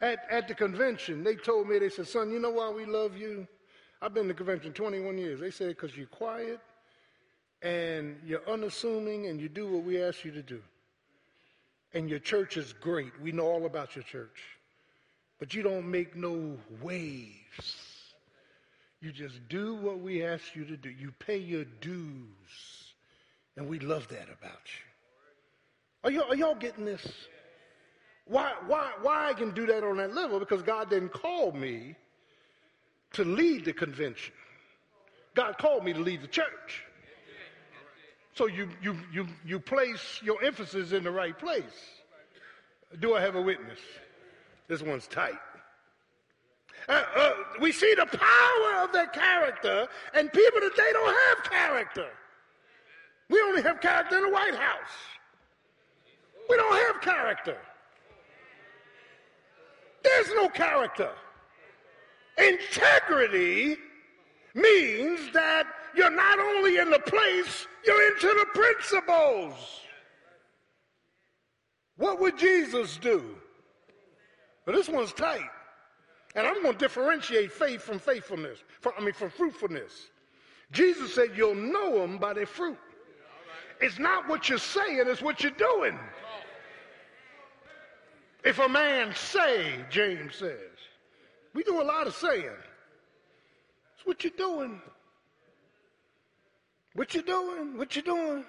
[0.00, 3.16] At, at the convention, they told me, they said, son, you know why we love
[3.16, 3.46] you?
[4.00, 5.40] I've been to the convention 21 years.
[5.40, 6.60] They said, because you're quiet
[7.62, 10.60] and you're unassuming and you do what we ask you to do.
[11.94, 13.12] And your church is great.
[13.20, 14.40] We know all about your church.
[15.40, 17.76] But you don't make no waves.
[19.00, 20.90] You just do what we ask you to do.
[20.90, 22.92] You pay your dues.
[23.56, 24.84] And we love that about you.
[26.04, 27.04] Are y'all, are y'all getting this?
[28.28, 30.38] Why, why, why I can do that on that level?
[30.38, 31.96] Because God didn't call me
[33.12, 34.34] to lead the convention.
[35.34, 36.84] God called me to lead the church.
[38.34, 41.64] So you, you, you, you place your emphasis in the right place.
[43.00, 43.78] Do I have a witness?
[44.68, 45.32] This one's tight.
[46.88, 51.44] Uh, uh, we see the power of their character and people that they don't have
[51.50, 52.08] character.
[53.28, 54.96] We only have character in the White House.
[56.48, 57.56] We don't have character.
[60.02, 61.10] There's no character.
[62.38, 63.76] Integrity
[64.54, 69.54] means that you're not only in the place, you're into the principles.
[71.96, 73.24] What would Jesus do?
[74.66, 75.50] Well, this one's tight.
[76.34, 80.10] And I'm going to differentiate faith from faithfulness, from, I mean, from fruitfulness.
[80.70, 82.78] Jesus said, You'll know them by their fruit.
[83.80, 85.98] It's not what you're saying, it's what you're doing.
[88.44, 90.58] If a man say, James says,
[91.54, 92.44] we do a lot of saying.
[93.96, 94.80] It's what you doing.
[96.94, 97.76] What you doing?
[97.76, 98.44] What you doing?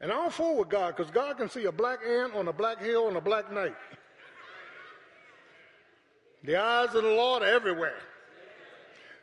[0.00, 2.82] And I'm for with God because God can see a black ant on a black
[2.82, 3.74] hill on a black night.
[6.44, 7.98] The eyes of the Lord are everywhere.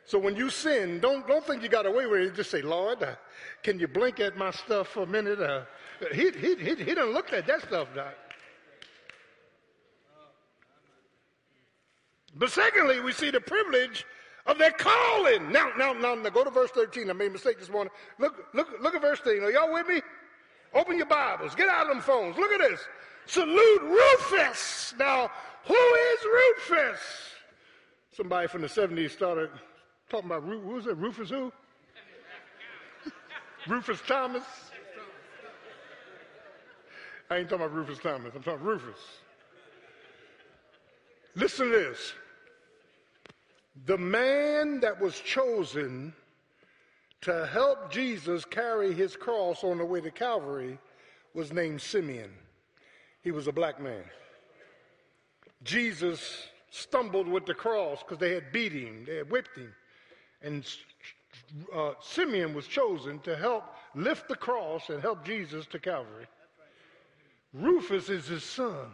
[0.06, 2.34] So when you sin, don't, don't think you got away with it.
[2.34, 3.14] Just say, Lord, uh,
[3.62, 5.40] can you blink at my stuff for a minute?
[5.40, 5.62] Uh,
[6.12, 8.14] he, he, he, he done looked at that stuff, Doc.
[12.36, 14.04] But secondly, we see the privilege
[14.46, 15.52] of their calling.
[15.52, 17.08] Now, now, now, now, go to verse 13.
[17.08, 17.92] I made a mistake this morning.
[18.18, 19.42] Look, look, look at verse 13.
[19.42, 20.02] Are y'all with me?
[20.74, 21.54] Open your Bibles.
[21.54, 22.36] Get out of them phones.
[22.36, 22.80] Look at this.
[23.26, 24.94] Salute Rufus.
[24.98, 25.30] Now,
[25.64, 27.00] who is Rufus?
[28.12, 29.50] Somebody from the 70s started
[30.08, 30.96] talking about, who was it?
[30.96, 31.52] Rufus who?
[33.68, 34.44] Rufus Thomas?
[37.30, 38.32] I ain't talking about Rufus Thomas.
[38.34, 38.98] I'm talking Rufus.
[41.34, 42.12] Listen to this.
[43.86, 46.14] The man that was chosen
[47.22, 50.78] to help Jesus carry his cross on the way to Calvary
[51.34, 52.30] was named Simeon.
[53.22, 54.04] He was a black man.
[55.64, 59.74] Jesus stumbled with the cross because they had beat him, they had whipped him.
[60.42, 60.64] And
[61.74, 66.26] uh, Simeon was chosen to help lift the cross and help Jesus to Calvary.
[67.52, 68.90] Rufus is his son.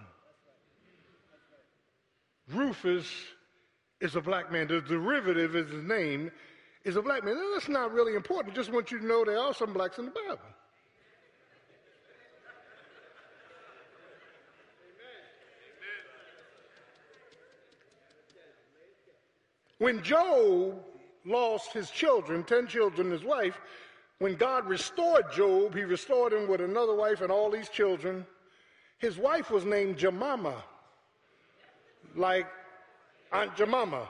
[2.52, 3.06] Rufus
[4.00, 4.66] is a black man.
[4.66, 6.30] The derivative is his name
[6.84, 7.36] is a black man.
[7.52, 8.54] That's not really important.
[8.54, 10.38] I just want you to know there are some blacks in the Bible.
[19.78, 20.78] When Job
[21.24, 23.58] lost his children, 10 children, his wife,
[24.18, 28.26] when God restored Job, he restored him with another wife and all these children.
[28.98, 30.62] His wife was named Jemima
[32.14, 32.46] like
[33.32, 34.08] Aunt Jemima.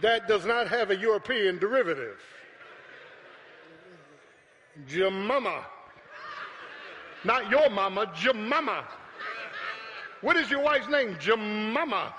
[0.00, 2.18] That does not have a European derivative.
[4.86, 5.66] Jemima.
[7.24, 8.84] Not your mama, Jemima.
[10.22, 11.16] What is your wife's name?
[11.20, 12.14] Jemima.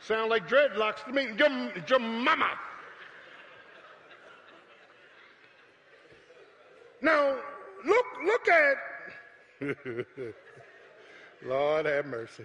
[0.00, 1.28] Sound like dreadlocks to me.
[1.86, 2.50] Jemima.
[7.02, 7.36] Now,
[7.84, 8.76] look, look at
[11.46, 12.44] Lord have mercy.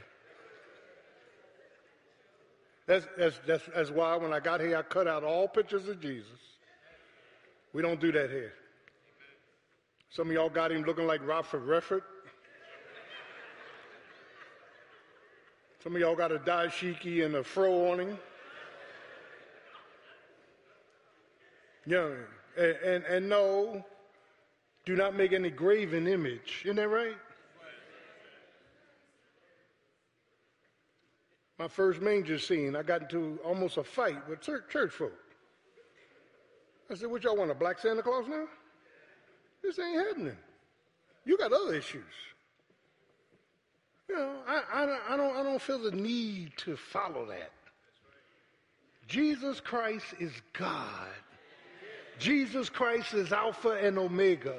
[2.92, 6.02] That's, that's, that's, that's why when I got here, I cut out all pictures of
[6.02, 6.28] Jesus.
[7.72, 8.52] We don't do that here.
[10.10, 12.04] Some of y'all got him looking like Robert Redford.
[15.82, 18.20] Some of y'all got a dashiki and a fro on him.
[21.86, 22.10] Yeah,
[22.58, 23.86] and, and, and no,
[24.84, 26.64] do not make any graven image.
[26.66, 27.16] Isn't that right?
[31.62, 35.14] My first manger scene, I got into almost a fight with church folk.
[36.90, 38.46] I said, What y'all want, a black Santa Claus now?
[39.62, 40.38] This ain't happening.
[41.24, 42.02] You got other issues.
[44.10, 47.52] You know, I, I, I, don't, I don't feel the need to follow that.
[49.08, 51.10] Jesus Christ is God.
[52.18, 54.56] Jesus Christ is Alpha and Omega.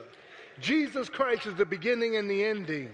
[0.60, 2.90] Jesus Christ is the beginning and the ending.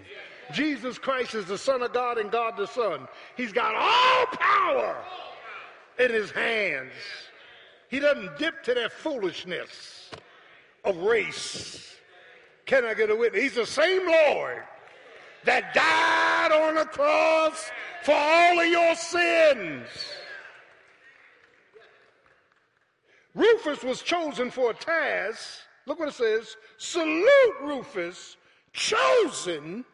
[0.53, 3.07] Jesus Christ is the Son of God and God the Son.
[3.37, 4.97] He's got all power
[5.99, 6.93] in his hands.
[7.89, 10.11] He doesn't dip to that foolishness
[10.85, 11.97] of race.
[12.67, 13.43] Can I get a witness?
[13.43, 14.63] He's the same Lord
[15.45, 17.71] that died on the cross
[18.05, 19.89] for all of your sins.
[23.35, 25.61] Rufus was chosen for a task.
[25.87, 26.57] Look what it says.
[26.77, 28.37] Salute Rufus,
[28.73, 29.85] chosen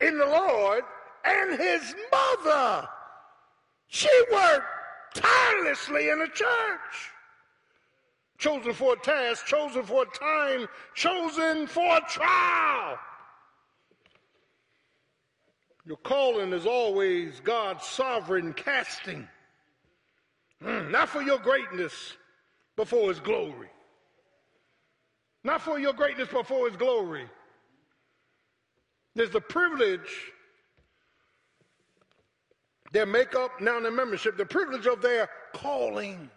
[0.00, 0.84] in the Lord,
[1.24, 2.88] and his mother.
[3.88, 4.66] She worked
[5.14, 7.12] tirelessly in the church.
[8.38, 12.98] Chosen for a task, chosen for a time, chosen for a trial.
[15.84, 19.26] Your calling is always God's sovereign casting.
[20.62, 22.16] Mm, not for your greatness,
[22.76, 23.68] but for his glory.
[25.44, 27.26] Not for your greatness, but for his glory.
[29.18, 30.30] There's the privilege,
[32.92, 36.30] their makeup, now their membership, the privilege of their calling.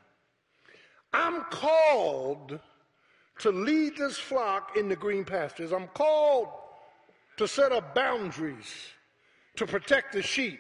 [1.14, 2.60] I'm called
[3.38, 5.72] to lead this flock in the green pastures.
[5.72, 6.48] I'm called
[7.38, 8.74] to set up boundaries
[9.58, 10.60] to protect the sheep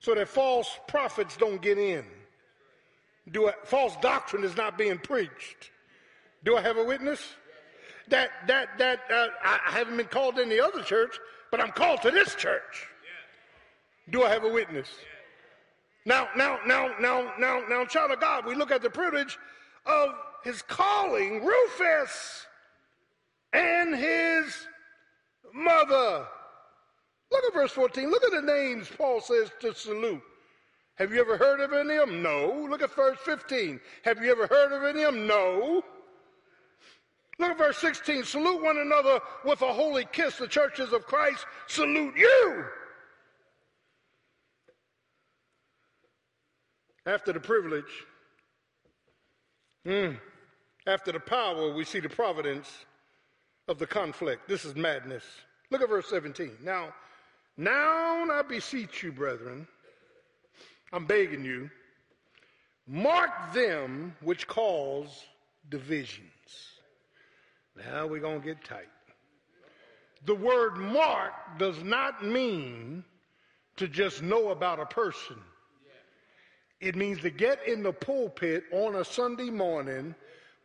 [0.00, 2.06] so that false prophets don't get in.
[3.30, 5.72] Do a, false doctrine is not being preached.
[6.42, 7.34] Do I have a witness?
[8.08, 11.18] That that that uh, I haven't been called in the other church,
[11.50, 12.88] but I'm called to this church.
[14.10, 14.88] Do I have a witness?
[16.04, 19.38] Now, now, now, now, now, now, child of God, we look at the privilege
[19.86, 20.10] of
[20.42, 22.46] his calling, Rufus,
[23.52, 24.66] and his
[25.54, 26.26] mother.
[27.30, 28.10] Look at verse 14.
[28.10, 30.22] Look at the names Paul says to salute.
[30.96, 32.22] Have you ever heard of any of them?
[32.22, 32.66] No.
[32.68, 33.80] Look at verse 15.
[34.04, 35.26] Have you ever heard of any of them?
[35.26, 35.82] No.
[37.42, 38.22] Look at verse 16.
[38.22, 40.36] Salute one another with a holy kiss.
[40.36, 42.64] The churches of Christ salute you.
[47.04, 48.06] After the privilege,
[49.84, 50.16] mm,
[50.86, 52.70] after the power, we see the providence
[53.66, 54.46] of the conflict.
[54.46, 55.24] This is madness.
[55.72, 56.52] Look at verse 17.
[56.62, 56.94] Now,
[57.56, 59.66] now I beseech you, brethren,
[60.92, 61.70] I'm begging you,
[62.86, 65.24] mark them which cause
[65.70, 66.30] divisions.
[67.76, 68.88] Now we're going to get tight.
[70.24, 73.04] The word mark does not mean
[73.76, 75.36] to just know about a person.
[76.80, 80.14] It means to get in the pulpit on a Sunday morning,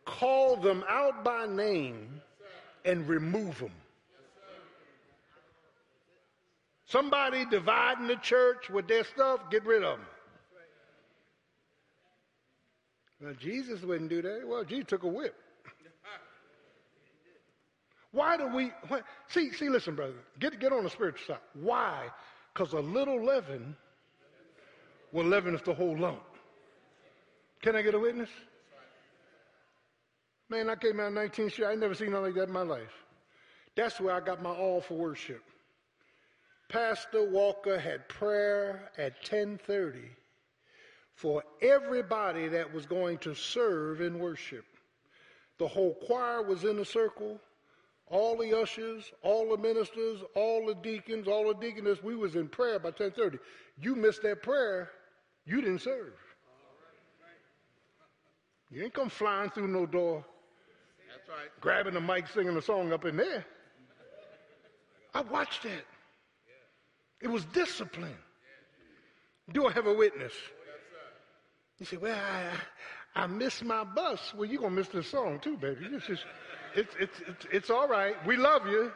[0.04, 2.20] call them out by name,
[2.84, 3.72] and remove them.
[6.86, 10.06] Somebody dividing the church with their stuff, get rid of them.
[13.20, 14.42] Well, Jesus wouldn't do that.
[14.46, 15.34] Well, Jesus took a whip.
[18.12, 19.52] Why do we why, see?
[19.52, 20.14] See, listen, brother.
[20.38, 21.42] Get get on the spiritual side.
[21.54, 22.08] Why?
[22.52, 23.76] Because a little leaven
[25.12, 26.22] will leaven the whole lump.
[27.62, 28.30] Can I get a witness?
[30.48, 31.66] Man, I came out 19th Street.
[31.66, 33.04] I never seen nothing like that in my life.
[33.76, 35.42] That's where I got my all for worship.
[36.68, 40.00] Pastor Walker had prayer at 1030
[41.14, 44.64] for everybody that was going to serve in worship.
[45.58, 47.40] The whole choir was in a circle
[48.10, 52.48] all the ushers, all the ministers, all the deacons, all the deaconess, we was in
[52.48, 53.38] prayer by 1030.
[53.80, 54.90] You missed that prayer,
[55.44, 56.12] you didn't serve.
[58.70, 60.24] You ain't come flying through no door.
[61.10, 61.48] That's right.
[61.60, 63.44] Grabbing the mic, singing a song up in there.
[65.14, 65.84] I watched that.
[67.20, 68.14] It was discipline.
[69.52, 70.32] Do I have a witness?
[70.34, 70.58] Oh,
[71.78, 72.18] you say, well,
[73.14, 74.34] I, I missed my bus.
[74.34, 75.86] Well, you're going to miss this song too, baby.
[75.90, 76.24] It's just
[76.74, 78.14] it's, it's, it's, it's all right.
[78.26, 78.92] We love you.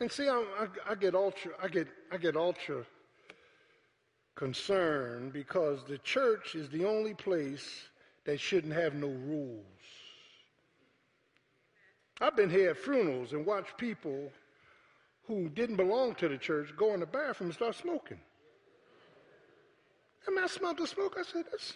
[0.00, 2.84] And see, I, I, I, get ultra, I get, I get ultra
[4.36, 7.68] concerned because the church is the only place
[8.24, 9.64] that shouldn't have no rules.
[12.20, 14.30] I've been here at funerals and watched people
[15.26, 18.20] who didn't belong to the church go in the bathroom and start smoking.
[20.26, 21.16] Mean, I smelled the smoke.
[21.18, 21.74] I said, that's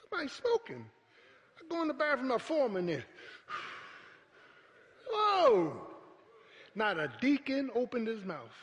[0.00, 0.84] somebody smoking.
[1.56, 3.04] I go in the bathroom, I form in there.
[5.10, 5.80] Whoa!
[6.74, 8.54] Not a deacon opened his mouth.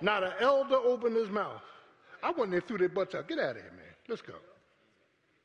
[0.00, 1.62] Not an elder opened his mouth.
[2.22, 3.28] I went there threw their butts out.
[3.28, 3.94] Get out of here, man.
[4.08, 4.34] Let's go.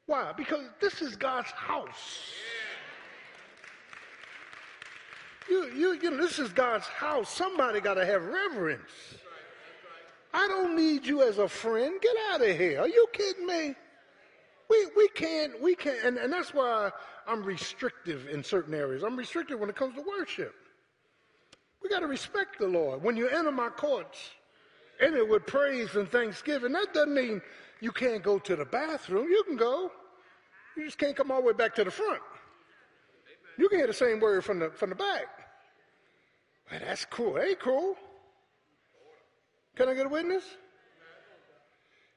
[0.06, 0.34] Why?
[0.36, 2.20] Because this is God's house.
[5.50, 7.30] You, you, you know, this is God's house.
[7.30, 8.82] Somebody got to have reverence.
[10.36, 11.94] I don't need you as a friend.
[12.02, 12.82] Get out of here.
[12.82, 13.74] Are you kidding me?
[14.70, 16.92] We, we can't, we can't, and, and that's why
[17.26, 19.04] I'm restrictive in certain areas.
[19.04, 20.54] I'm restrictive when it comes to worship.
[21.82, 23.02] We got to respect the Lord.
[23.02, 24.18] When you enter my courts,
[25.00, 26.74] enter with praise and thanksgiving.
[26.74, 27.42] That doesn't mean
[27.80, 29.30] you can't go to the bathroom.
[29.30, 29.90] You can go.
[30.76, 32.22] You just can't come all the way back to the front.
[33.58, 35.28] You can hear the same word from the, from the back.
[36.70, 37.38] Well, that's cool.
[37.38, 37.96] Hey, cool.
[39.76, 40.44] Can I get a witness?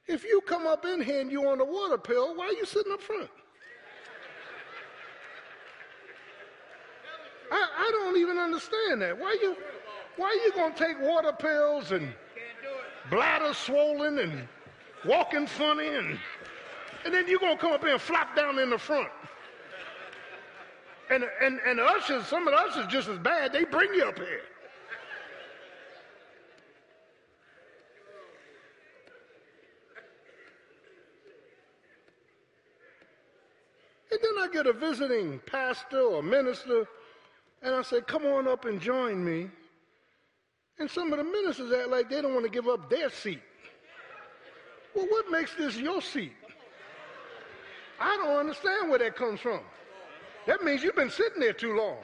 [0.07, 2.65] If you come up in here and you on the water pill, why are you
[2.65, 3.29] sitting up front?
[7.51, 9.17] I, I don't even understand that.
[9.17, 9.55] Why you
[10.17, 12.13] why are you gonna take water pills and
[13.09, 14.47] bladder swollen and
[15.05, 16.17] walking funny and
[17.05, 19.09] and then you're gonna come up here and flop down in the front.
[21.09, 24.17] And and and ushers, some of the ushers just as bad, they bring you up
[24.17, 24.41] here.
[34.11, 36.87] And then I get a visiting pastor or minister,
[37.61, 39.49] and I say, Come on up and join me.
[40.79, 43.41] And some of the ministers act like they don't want to give up their seat.
[44.95, 46.33] Well, what makes this your seat?
[47.99, 49.59] I don't understand where that comes from.
[50.47, 51.97] That means you've been sitting there too long.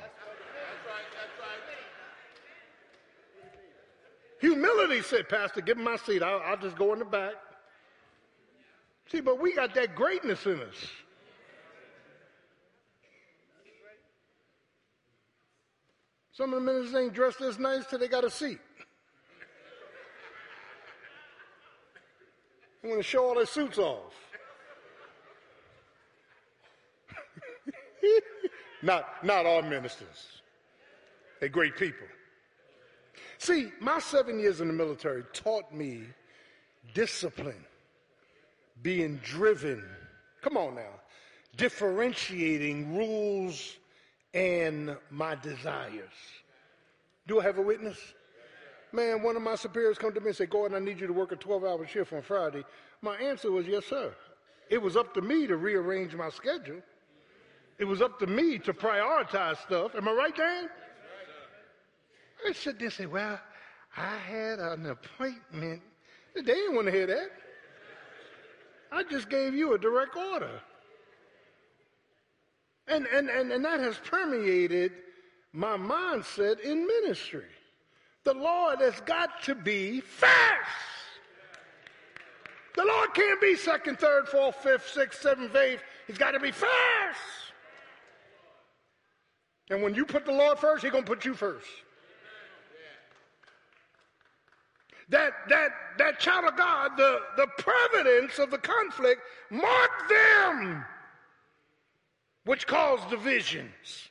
[4.41, 6.21] Humility said, Pastor, give me my seat.
[6.21, 7.33] I'll, I'll just go in the back.
[9.11, 10.75] See, but we got that greatness in us.
[16.35, 18.59] Some of the ministers ain't dressed as nice till they got a seat.
[22.83, 24.13] Want to show all their suits off.
[28.83, 30.41] not, not all ministers.
[31.39, 32.05] They're great people.
[33.37, 36.01] See, my seven years in the military taught me
[36.93, 37.63] discipline,
[38.81, 39.85] being driven.
[40.41, 40.99] Come on now.
[41.55, 43.77] Differentiating rules
[44.35, 46.11] and my desires.
[47.25, 47.97] Do I have a witness?
[48.91, 51.13] Man, one of my superiors come to me and say, Gordon, I need you to
[51.13, 52.63] work a 12-hour shift on Friday.
[53.01, 54.13] My answer was, yes, sir.
[54.69, 56.81] It was up to me to rearrange my schedule.
[57.79, 59.95] It was up to me to prioritize stuff.
[59.95, 60.69] Am I right, Dan?
[62.47, 63.39] I said, and say, well,
[63.97, 65.81] I had an appointment.
[66.35, 67.31] They didn't want to hear that.
[68.91, 70.61] I just gave you a direct order.
[72.87, 74.91] And, and, and, and that has permeated
[75.53, 77.45] my mindset in ministry.
[78.23, 80.69] The Lord has got to be fast.
[82.75, 85.81] The Lord can't be second, third, fourth, fifth, sixth, seventh, eighth.
[86.07, 86.71] He's got to be first.
[89.69, 91.67] And when you put the Lord first, He's going to put you first.
[95.09, 95.69] That, that,
[95.99, 99.21] that child of God, the, the providence of the conflict,
[99.51, 100.83] mark them
[102.45, 104.09] which cause divisions.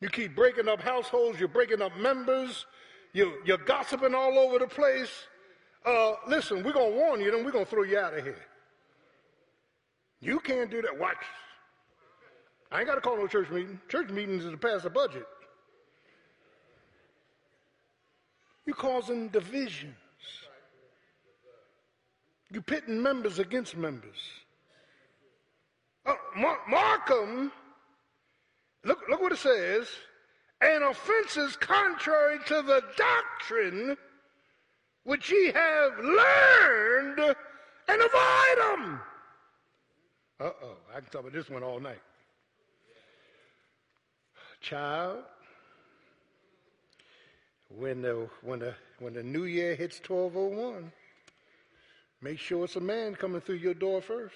[0.00, 2.66] You keep breaking up households, you're breaking up members,
[3.12, 5.26] you, you're gossiping all over the place.
[5.86, 8.24] Uh, listen, we're going to warn you, then we're going to throw you out of
[8.24, 8.44] here.
[10.20, 10.98] You can't do that.
[10.98, 11.24] Watch.
[12.72, 13.78] I ain't got to call no church meeting.
[13.88, 15.26] Church meetings is to pass a budget.
[18.66, 19.94] You're causing divisions.
[22.50, 24.16] You're pitting members against members.
[26.06, 26.18] Oh,
[26.68, 27.52] mark them,
[28.84, 29.88] look, look what it says.
[30.60, 33.96] And offenses contrary to the doctrine
[35.04, 37.36] which ye have learned
[37.88, 39.00] and avoid them.
[40.40, 42.00] Uh oh, I can talk about this one all night.
[44.60, 45.18] Child,
[47.68, 50.90] when the when the when the new year hits 1201,
[52.22, 54.34] make sure it's a man coming through your door first.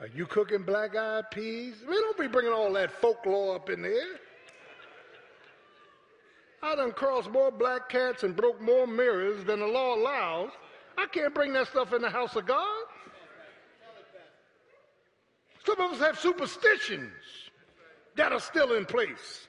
[0.00, 1.76] Are you cooking black eyed peas?
[1.88, 4.18] We don't be bringing all that folklore up in there.
[6.62, 10.50] I done crossed more black cats and broke more mirrors than the law allows.
[10.98, 12.84] I can't bring that stuff in the house of God.
[15.64, 17.12] Some of us have superstitions
[18.16, 19.48] that are still in place.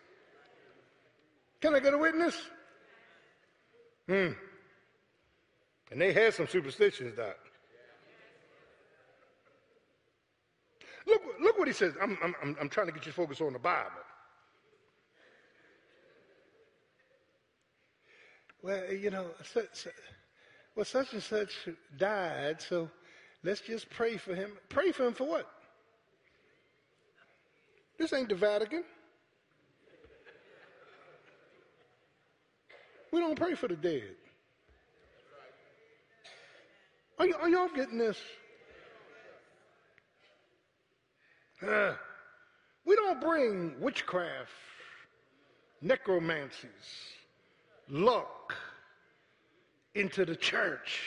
[1.61, 2.35] Can I get a witness?
[4.07, 4.29] Hmm.
[5.91, 7.37] And they had some superstitions, Doc.
[11.07, 11.93] Look, look what he says.
[12.01, 13.91] I'm, I'm, I'm trying to get you focused on the Bible.
[18.61, 19.27] Well, you know,
[20.75, 22.89] well, such and such died, so
[23.43, 24.51] let's just pray for him.
[24.67, 25.49] Pray for him for what?
[27.97, 28.83] This ain't the Vatican.
[33.13, 34.15] We don't pray for the dead.
[37.17, 38.17] Are, y- are y'all getting this?
[41.65, 41.93] Uh,
[42.85, 44.51] we don't bring witchcraft,
[45.81, 46.69] necromancies,
[47.89, 48.55] luck
[49.95, 51.01] into the church.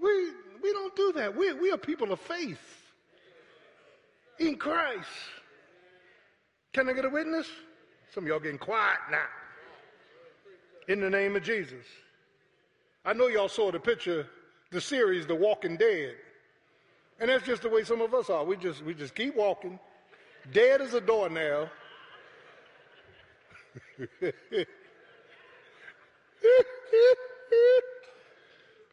[0.00, 0.30] We,
[0.62, 1.36] we don't do that.
[1.36, 2.92] We, we are people of faith
[4.38, 5.08] in Christ.
[6.72, 7.46] Can I get a witness?
[8.12, 9.26] Some of y'all getting quiet now.
[10.88, 11.84] In the name of Jesus.
[13.04, 14.26] I know y'all saw the picture,
[14.70, 16.14] the series, The Walking Dead.
[17.24, 18.44] And that's just the way some of us are.
[18.44, 19.78] We just we just keep walking.
[20.52, 21.70] Dead as a doornail.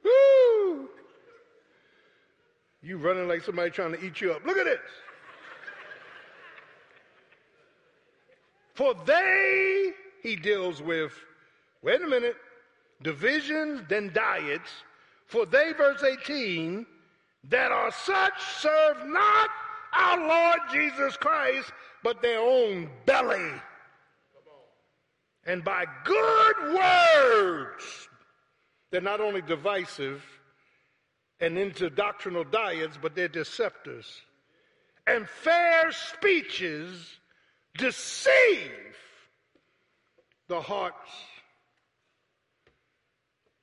[0.06, 0.90] Woo!
[2.82, 4.46] You running like somebody trying to eat you up.
[4.46, 4.80] Look at this.
[8.76, 9.92] For they,
[10.24, 11.12] he deals with,
[11.82, 12.38] wait a minute,
[13.04, 14.70] divisions, then diets.
[15.28, 16.86] For they, verse 18,
[17.50, 19.50] that are such serve not
[19.94, 21.72] our Lord Jesus Christ,
[22.04, 23.52] but their own belly.
[25.46, 28.08] And by good words,
[28.92, 30.24] they're not only divisive
[31.40, 34.06] and into doctrinal diets, but they're deceptors.
[35.08, 37.18] And fair speeches
[37.78, 38.72] deceive
[40.48, 41.10] the hearts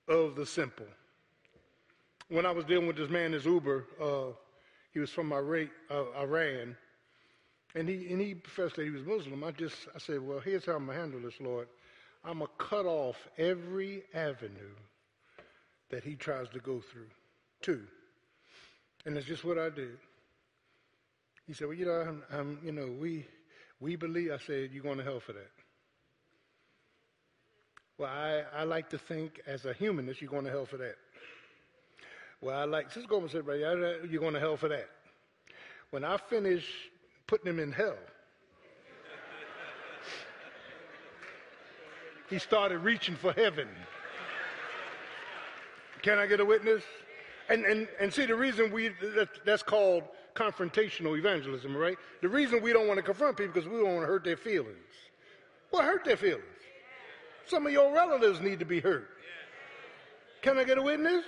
[0.09, 0.87] of the simple.
[2.29, 4.33] When I was dealing with this man, this Uber, uh,
[4.93, 6.76] he was from Iran, uh, Iran,
[7.74, 9.43] and he and he professed that he was Muslim.
[9.45, 11.68] I just I said, well, here's how I'm gonna handle this, Lord.
[12.24, 14.74] I'm gonna cut off every avenue
[15.91, 17.09] that he tries to go through.
[17.62, 17.83] Two,
[19.07, 19.99] and that's just what I did.
[21.47, 23.26] He said, well, you know, I'm, I'm you know, we
[23.81, 24.33] we believe.
[24.33, 25.51] I said, you're going to hell for that.
[27.97, 30.97] Well, I, I like to think as a humanist, you're going to hell for that.
[32.41, 34.89] Well, I like, Sister Goldman said, right, uh, you're going to hell for that.
[35.91, 36.64] When I finish
[37.26, 37.97] putting him in hell,
[42.30, 43.68] he started reaching for heaven.
[46.03, 46.82] Can I get a witness?
[47.49, 51.97] And, and, and see, the reason we, that, that's called confrontational evangelism, right?
[52.22, 54.36] The reason we don't want to confront people because we don't want to hurt their
[54.36, 54.76] feelings.
[55.72, 56.45] Well, hurt their feelings.
[57.47, 59.09] Some of your relatives need to be hurt.
[60.43, 61.24] Can I get a witness?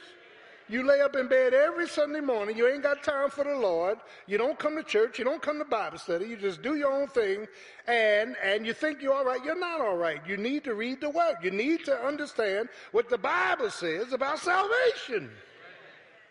[0.71, 2.57] You lay up in bed every Sunday morning.
[2.57, 3.99] You ain't got time for the Lord.
[4.29, 5.19] You don't come to church.
[5.19, 6.27] You don't come to Bible study.
[6.27, 7.49] You just do your own thing,
[7.89, 9.45] and and you think you're all right.
[9.45, 10.21] You're not all right.
[10.25, 11.39] You need to read the Word.
[11.43, 15.29] You need to understand what the Bible says about salvation.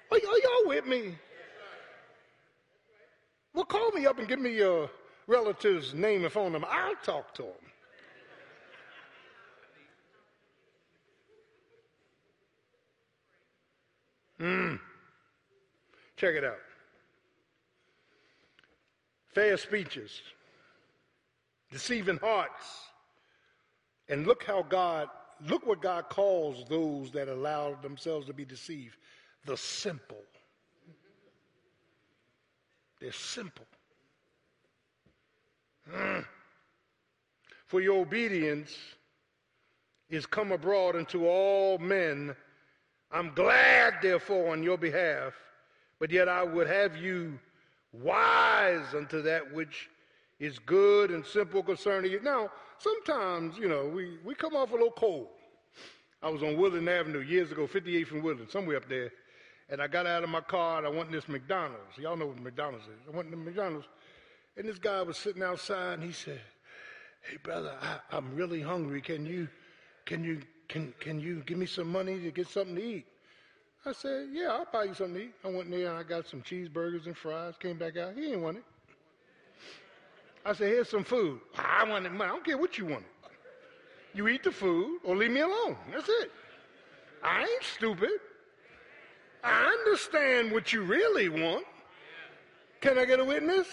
[0.10, 1.16] Are, y- are y'all with me?
[3.54, 4.90] Well, call me up and give me your
[5.28, 6.68] relative's name and phone number.
[6.72, 7.69] I'll talk to them.
[14.40, 16.60] Check it out.
[19.34, 20.22] Fair speeches,
[21.72, 22.66] deceiving hearts.
[24.08, 25.08] And look how God,
[25.46, 28.98] look what God calls those that allow themselves to be deceived
[29.46, 30.24] the simple.
[33.00, 33.66] They're simple.
[35.92, 36.26] Mm.
[37.66, 38.76] For your obedience
[40.10, 42.36] is come abroad unto all men.
[43.12, 45.34] I'm glad, therefore, on your behalf,
[46.00, 47.40] but yet I would have you
[47.92, 49.90] wise unto that which
[50.40, 52.22] is good and simple concerning you.
[52.22, 55.28] Now, sometimes, you know, we, we come off a little cold.
[56.22, 59.12] I was on Woodland Avenue years ago, 58 from Woodland, somewhere up there,
[59.70, 61.98] and I got out of my car and I went to this McDonald's.
[61.98, 63.08] Y'all know what McDonald's is.
[63.12, 63.88] I went to McDonald's,
[64.58, 66.42] and this guy was sitting outside, and he said,
[67.22, 69.02] "Hey, brother, I, I'm really hungry.
[69.02, 69.48] Can you,
[70.06, 73.06] can you, can, can you give me some money to get something to eat?"
[73.86, 76.28] I said, "Yeah, I'll buy you something to eat." I went there and I got
[76.28, 77.56] some cheeseburgers and fries.
[77.60, 78.16] Came back out.
[78.16, 78.64] He didn't want it.
[80.46, 82.30] I said, "Here's some food." I wanted money.
[82.30, 83.10] I don't care what you wanted.
[84.14, 85.76] You eat the food or leave me alone.
[85.92, 86.32] That's it.
[87.24, 88.12] I ain't stupid.
[89.44, 91.66] I understand what you really want.
[92.82, 93.68] Can I get a witness?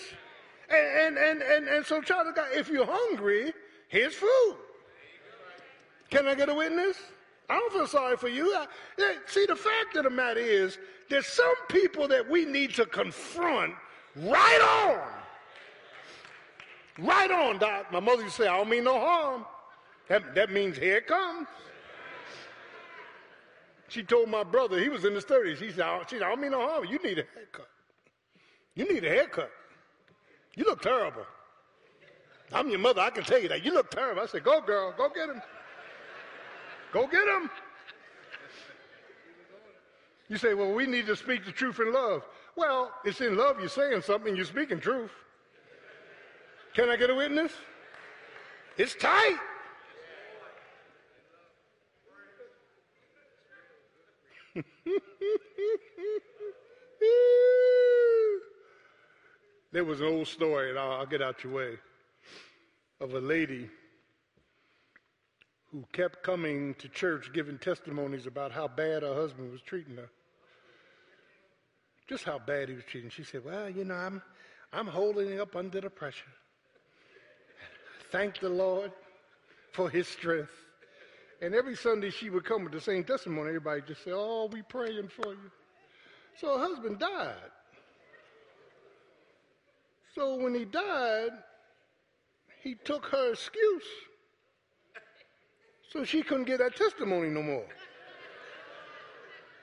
[0.69, 3.53] And, and, and, and, and so, child of God, if you're hungry,
[3.89, 4.57] here's food.
[6.11, 6.97] Can I get a witness?
[7.49, 8.55] I don't feel sorry for you.
[8.55, 8.67] I,
[9.27, 10.79] see, the fact of the matter is,
[11.09, 13.75] there's some people that we need to confront
[14.17, 14.99] right on.
[16.99, 17.93] Right on, Doc.
[17.93, 19.45] My mother used to say, I don't mean no harm.
[20.09, 21.47] That, that means here it comes.
[23.89, 26.31] She told my brother, he was in his 30s, he said, I, she said, I
[26.31, 26.85] don't mean no harm.
[26.87, 27.69] You need a haircut.
[28.75, 29.51] You need a haircut.
[30.57, 31.25] You look terrible.
[32.53, 33.01] I'm your mother.
[33.01, 33.65] I can tell you that.
[33.65, 34.23] You look terrible.
[34.23, 34.95] I said, Go, girl.
[34.97, 35.43] Go get him.
[36.97, 37.51] Go get him.
[40.31, 42.23] You say, Well, we need to speak the truth in love.
[42.57, 43.61] Well, it's in love.
[43.61, 44.35] You're saying something.
[44.35, 45.11] You're speaking truth.
[46.73, 47.53] Can I get a witness?
[48.79, 49.37] It's tight.
[59.73, 61.77] There was an old story, and I'll, I'll get out your way,
[62.99, 63.69] of a lady
[65.77, 70.09] who kept coming to church giving testimonies about how bad her husband was treating her.
[72.09, 73.11] Just how bad he was treating.
[73.11, 73.15] Her.
[73.15, 74.23] She said, Well, you know, I'm,
[74.73, 76.33] I'm holding up under the pressure.
[78.11, 78.91] Thank the Lord
[79.73, 80.51] for his strength.
[81.43, 83.49] And every Sunday she would come with the same testimony.
[83.49, 85.51] Everybody just said, Oh, we praying for you.
[86.41, 87.35] So her husband died.
[90.15, 91.33] So when he died,
[92.63, 93.83] he took her excuse.
[95.89, 97.67] So she couldn't get that testimony no more.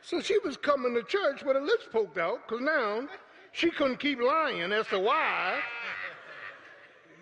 [0.01, 3.07] So she was coming to church with her lips poked out because now
[3.51, 5.61] she couldn't keep lying as to why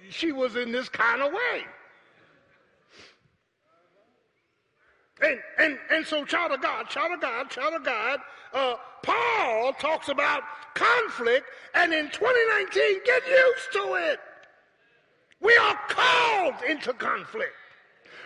[0.09, 1.63] she was in this kind of way.
[5.21, 8.19] And, and, and so, child of God, child of God, child of God,
[8.53, 10.41] uh, Paul talks about
[10.73, 11.45] conflict,
[11.75, 14.19] and in 2019, get used to it.
[15.39, 17.53] We are called into conflict.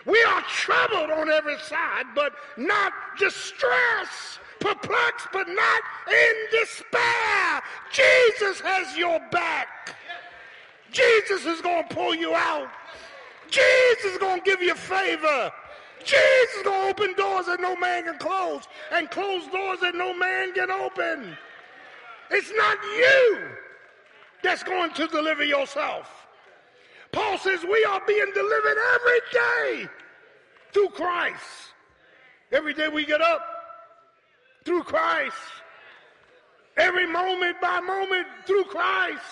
[0.06, 7.62] We are troubled on every side, but not distressed, perplexed, but not in despair.
[7.92, 9.96] Jesus has your back.
[10.92, 12.68] Jesus is going to pull you out.
[13.50, 15.52] Jesus is going to give you favor.
[15.98, 19.96] Jesus is going to open doors that no man can close and close doors that
[19.96, 21.36] no man can open.
[22.30, 23.38] It's not you
[24.42, 26.26] that's going to deliver yourself.
[27.10, 29.88] Paul says we are being delivered every day
[30.72, 31.44] through Christ.
[32.52, 33.40] Every day we get up
[34.64, 35.36] through Christ.
[36.76, 39.24] Every moment by moment through Christ.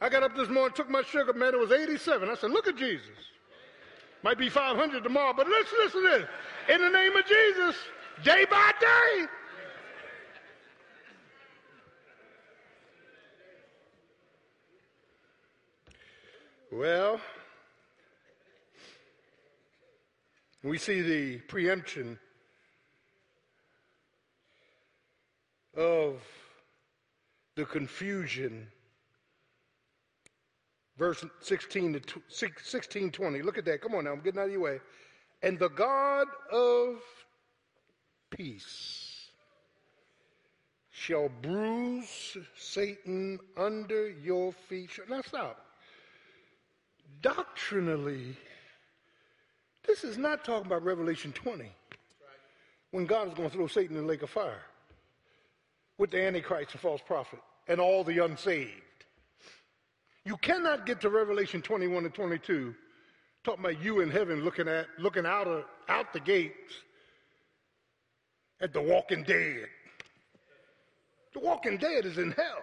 [0.00, 2.28] I got up this morning, took my sugar, man, it was 87.
[2.28, 3.08] I said, look at Jesus.
[4.22, 6.28] Might be 500 tomorrow, but let's listen to this.
[6.74, 7.76] In the name of Jesus,
[8.22, 9.26] day by day.
[16.72, 17.20] Well,
[20.64, 22.18] we see the preemption
[25.76, 26.22] of
[27.54, 28.66] the confusion
[30.96, 33.42] verse 16 to 16, 20.
[33.42, 33.80] Look at that.
[33.80, 34.80] Come on now, I'm getting out of your way.
[35.42, 36.96] And the God of
[38.30, 39.28] peace
[40.90, 44.90] shall bruise Satan under your feet.
[45.08, 45.60] Now stop.
[47.20, 48.36] Doctrinally,
[49.86, 51.70] this is not talking about Revelation 20
[52.90, 54.62] when God is going to throw Satan in the lake of fire
[55.98, 58.70] with the Antichrist and false prophet and all the unsaved.
[60.24, 62.74] You cannot get to Revelation 21 and 22
[63.44, 66.74] talking about you in heaven looking at looking out of out the gates
[68.60, 69.66] at the walking dead.
[71.34, 72.62] The walking dead is in hell.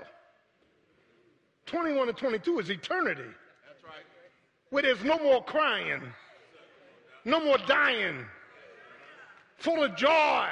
[1.67, 3.22] 21 and 22 is eternity.
[3.22, 4.03] That's right.
[4.72, 6.01] Where there's no more crying,
[7.26, 8.26] no more dying,
[9.57, 10.47] full of joy.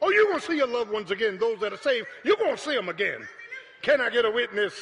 [0.00, 2.06] Oh, you're going to see your loved ones again, those that are saved.
[2.24, 3.26] You're going to see them again.
[3.82, 4.74] Can I get a witness?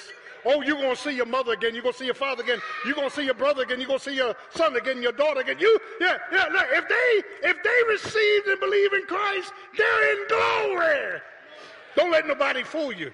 [0.44, 1.74] Oh, you're going to see your mother again.
[1.74, 2.60] You're going to see your father again.
[2.84, 3.78] You're going to see your brother again.
[3.78, 5.56] You're going to see your son again, your daughter again.
[5.58, 6.46] You, yeah, yeah.
[6.52, 11.20] Look, if they, if they received and believe in Christ, they're in glory.
[11.96, 13.12] Don't let nobody fool you.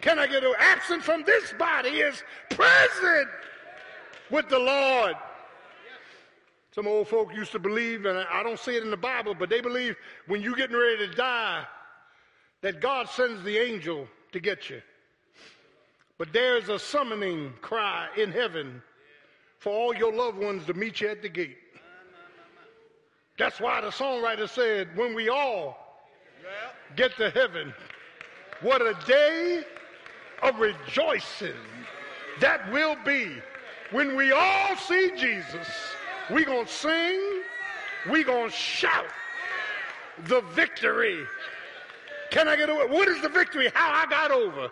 [0.00, 3.28] Can I get an absent from this body is present
[4.30, 5.14] with the Lord.
[6.76, 9.48] Some old folk used to believe, and I don't see it in the Bible, but
[9.48, 9.96] they believe
[10.26, 11.64] when you're getting ready to die,
[12.60, 14.82] that God sends the angel to get you.
[16.18, 18.82] But there's a summoning cry in heaven
[19.58, 21.56] for all your loved ones to meet you at the gate.
[23.38, 25.78] That's why the songwriter said, when we all
[26.94, 27.72] get to heaven,
[28.60, 29.64] what a day
[30.42, 31.54] of rejoicing
[32.40, 33.30] that will be
[33.92, 35.66] when we all see Jesus.
[36.30, 37.42] We going to sing,
[38.10, 39.06] we going to shout
[40.24, 41.24] the victory.
[42.30, 43.70] Can I get a what is the victory?
[43.74, 44.70] How I got over.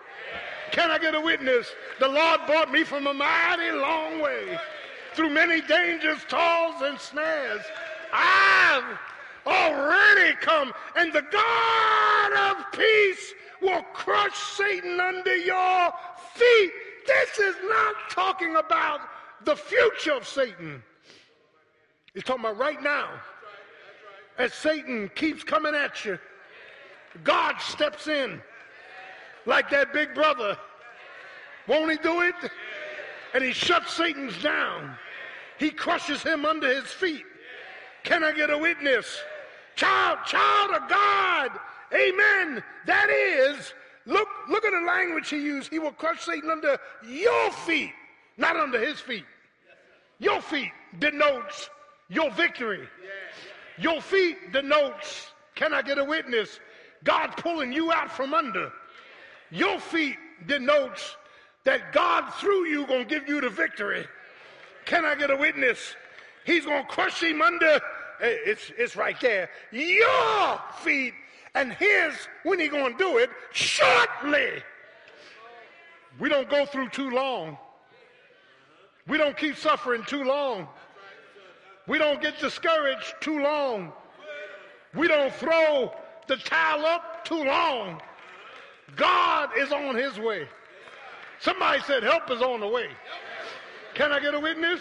[0.72, 1.68] Can I get a witness?
[2.00, 4.58] The Lord brought me from a mighty long way
[5.14, 7.62] through many dangers, toils, and snares.
[8.12, 8.98] I've
[9.46, 15.92] already come, and the God of peace will crush Satan under your
[16.34, 16.72] feet.
[17.06, 19.00] This is not talking about
[19.44, 20.82] the future of Satan.
[22.14, 23.08] It's talking about right now.
[24.38, 26.18] As Satan keeps coming at you,
[27.22, 28.40] God steps in
[29.46, 30.56] like that big brother.
[31.66, 32.34] Won't he do it?
[33.32, 34.96] And he shuts Satan's down.
[35.58, 37.24] He crushes him under his feet.
[38.04, 39.06] Can I get a witness?
[39.76, 41.50] Child, child of God.
[41.92, 42.62] Amen.
[42.86, 43.72] That is,
[44.06, 45.70] look, look at the language he used.
[45.70, 47.92] He will crush Satan under your feet,
[48.36, 49.24] not under his feet.
[50.18, 51.70] Your feet denotes
[52.08, 52.88] your victory.
[53.78, 56.60] Your feet denotes, can I get a witness?
[57.02, 58.70] God pulling you out from under.
[59.50, 61.16] Your feet denotes
[61.64, 64.06] that God through you gonna give you the victory.
[64.84, 65.96] Can I get a witness?
[66.44, 67.80] He's gonna crush him under.
[68.20, 69.50] Eh, it's, it's right there.
[69.72, 71.14] Your feet
[71.54, 74.62] and his when he gonna do it shortly.
[76.18, 77.58] We don't go through too long.
[79.06, 80.68] We don't keep suffering too long.
[81.86, 83.92] We don't get discouraged too long.
[84.94, 85.92] We don't throw
[86.26, 88.00] the towel up too long.
[88.96, 90.48] God is on his way.
[91.40, 92.88] Somebody said help is on the way.
[93.94, 94.80] Can I get a witness?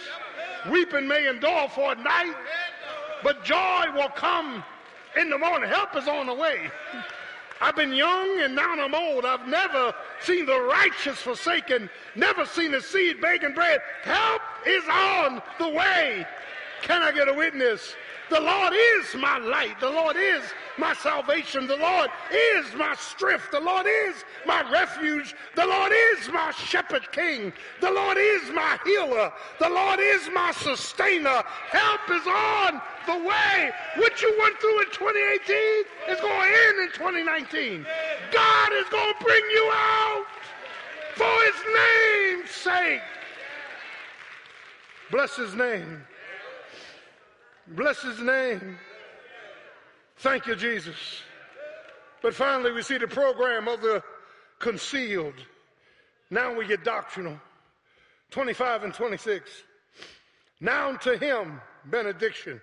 [0.72, 2.36] Weeping may endure for a night,
[3.22, 4.64] but joy will come
[5.18, 5.70] in the morning.
[5.70, 6.72] Help is on the way.
[7.60, 9.26] I've been young and now I'm old.
[9.26, 13.82] I've never seen the righteous forsaken, never seen a seed begging bread.
[14.04, 16.26] Help is on the way.
[16.84, 17.96] Can I get a witness?
[18.30, 19.80] The Lord is my light.
[19.80, 20.44] The Lord is
[20.78, 21.66] my salvation.
[21.66, 23.52] The Lord is my strength.
[23.52, 25.34] The Lord is my refuge.
[25.56, 27.54] The Lord is my shepherd king.
[27.80, 29.32] The Lord is my healer.
[29.60, 31.44] The Lord is my sustainer.
[31.70, 33.72] Help is on the way.
[33.96, 35.56] What you went through in 2018
[36.10, 37.86] is going to end in 2019.
[38.32, 40.26] God is going to bring you out
[41.16, 43.02] for his name's sake.
[45.12, 46.04] Bless his name.
[47.68, 48.78] Bless his name.
[50.18, 50.96] Thank you, Jesus.
[52.22, 54.04] But finally, we see the program of the
[54.60, 55.36] concealed.
[56.30, 57.40] Now we get doctrinal.
[58.32, 59.50] 25 and 26.
[60.60, 62.62] Now to him, benediction.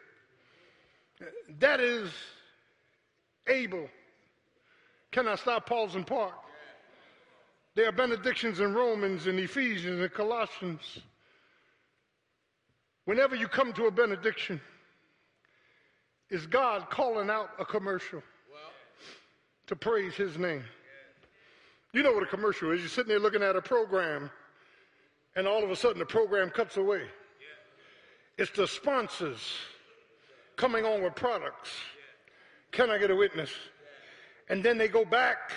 [1.58, 2.10] That is
[3.46, 3.88] able.
[5.12, 6.34] Can I stop, pause, and park?
[7.74, 10.98] There are benedictions in Romans and Ephesians and Colossians.
[13.04, 14.60] Whenever you come to a benediction,
[16.30, 18.22] is God calling out a commercial
[19.66, 20.64] to praise his name.
[21.92, 22.80] You know what a commercial is.
[22.80, 24.30] You're sitting there looking at a program,
[25.34, 27.02] and all of a sudden the program cuts away.
[28.38, 29.40] It's the sponsors
[30.56, 31.70] coming on with products.
[32.70, 33.50] Can I get a witness?
[34.48, 35.52] And then they go back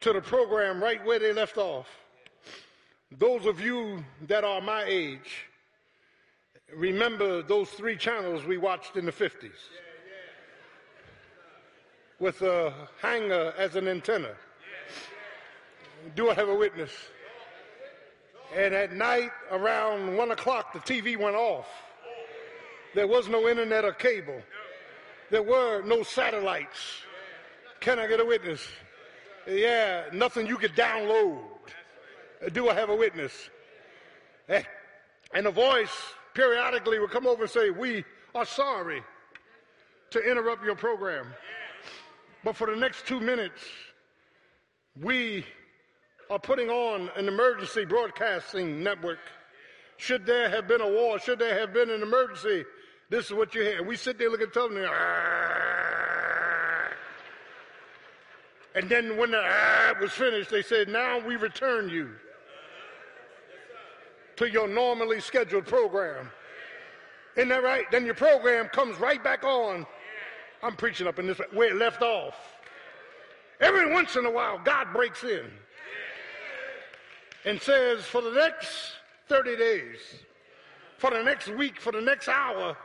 [0.00, 1.88] to the program right where they left off.
[3.10, 5.46] Those of you that are my age,
[6.74, 9.50] remember those three channels we watched in the 50s
[12.20, 14.34] with a hanger as an antenna.
[16.14, 16.90] Do I have a witness?
[18.54, 21.68] And at night, around one o'clock, the TV went off.
[22.94, 24.40] There was no internet or cable.
[25.30, 27.02] There were no satellites.
[27.80, 28.66] Can I get a witness?
[29.46, 31.40] Yeah, nothing you could download.
[32.52, 33.50] Do I have a witness?
[34.48, 34.62] Eh,
[35.34, 39.02] and a voice periodically would come over and say, We are sorry
[40.10, 41.26] to interrupt your program.
[42.44, 43.60] But for the next two minutes,
[45.02, 45.44] we
[46.30, 49.18] are putting on an emergency broadcasting network.
[49.96, 52.64] Should there have been a war, should there have been an emergency,
[53.10, 53.82] this is what you hear.
[53.82, 54.88] We sit there looking at television.
[58.76, 59.42] And then when the
[60.00, 62.10] was finished, they said, Now we return you
[64.38, 66.30] to your normally scheduled program.
[67.36, 67.90] Isn't that right?
[67.90, 69.84] Then your program comes right back on.
[70.62, 72.36] I'm preaching up in this where it left off.
[73.60, 75.44] Every once in a while, God breaks in
[77.44, 78.92] and says, for the next
[79.28, 79.98] 30 days,
[80.98, 82.76] for the next week, for the next hour,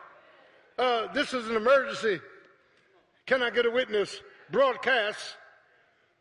[0.80, 2.20] uh, this is an emergency.
[3.28, 4.22] Can I get a witness?
[4.50, 5.36] Broadcast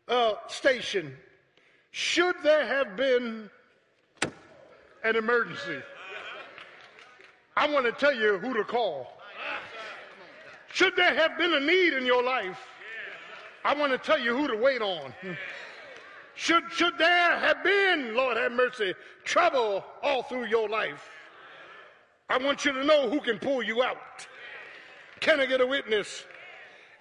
[0.07, 1.15] uh, station
[1.91, 3.49] Should there have been
[5.03, 5.81] an emergency,
[7.55, 9.07] I want to tell you who to call.
[10.71, 12.57] Should there have been a need in your life,
[13.63, 15.13] I want to tell you who to wait on.
[16.35, 21.09] Should, should there have been, Lord have mercy, trouble all through your life,
[22.29, 24.27] I want you to know who can pull you out.
[25.19, 26.25] Can I get a witness?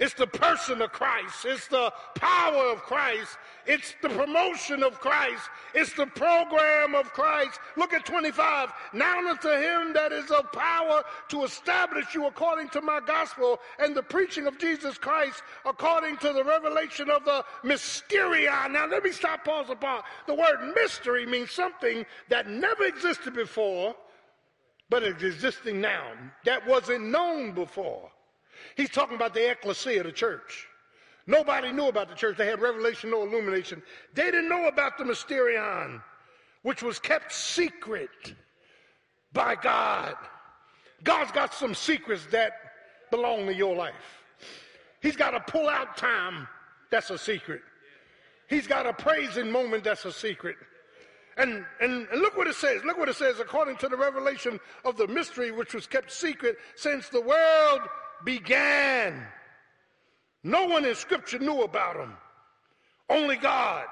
[0.03, 1.45] It's the person of Christ.
[1.45, 3.39] It's the power of Christ.
[3.67, 5.49] It's the promotion of Christ.
[5.77, 7.61] It's the program of Christ.
[7.77, 8.73] Look at 25.
[8.95, 13.95] Now unto him that is of power to establish you according to my gospel and
[13.95, 18.73] the preaching of Jesus Christ according to the revelation of the mysterion.
[18.73, 20.05] Now let me stop, pause apart.
[20.27, 23.95] The word mystery means something that never existed before,
[24.91, 26.11] but is existing now.
[26.45, 28.11] That wasn't known before.
[28.77, 30.67] He's talking about the ecclesia, the church.
[31.27, 32.37] Nobody knew about the church.
[32.37, 33.83] They had revelation, no illumination.
[34.15, 36.03] They didn't know about the mysterion,
[36.63, 38.35] which was kept secret
[39.33, 40.15] by God.
[41.05, 42.53] God's got some secrets that
[43.11, 44.23] belong to your life.
[45.01, 46.47] He's got a pull out time,
[46.91, 47.63] that's a secret.
[48.49, 50.57] He's got a praising moment, that's a secret.
[51.37, 52.85] And, and, and, look what it says.
[52.85, 56.57] Look what it says according to the revelation of the mystery which was kept secret
[56.77, 57.81] since the world
[58.25, 59.27] began.
[60.45, 62.13] No one in Scripture knew about him,
[63.09, 63.87] only God.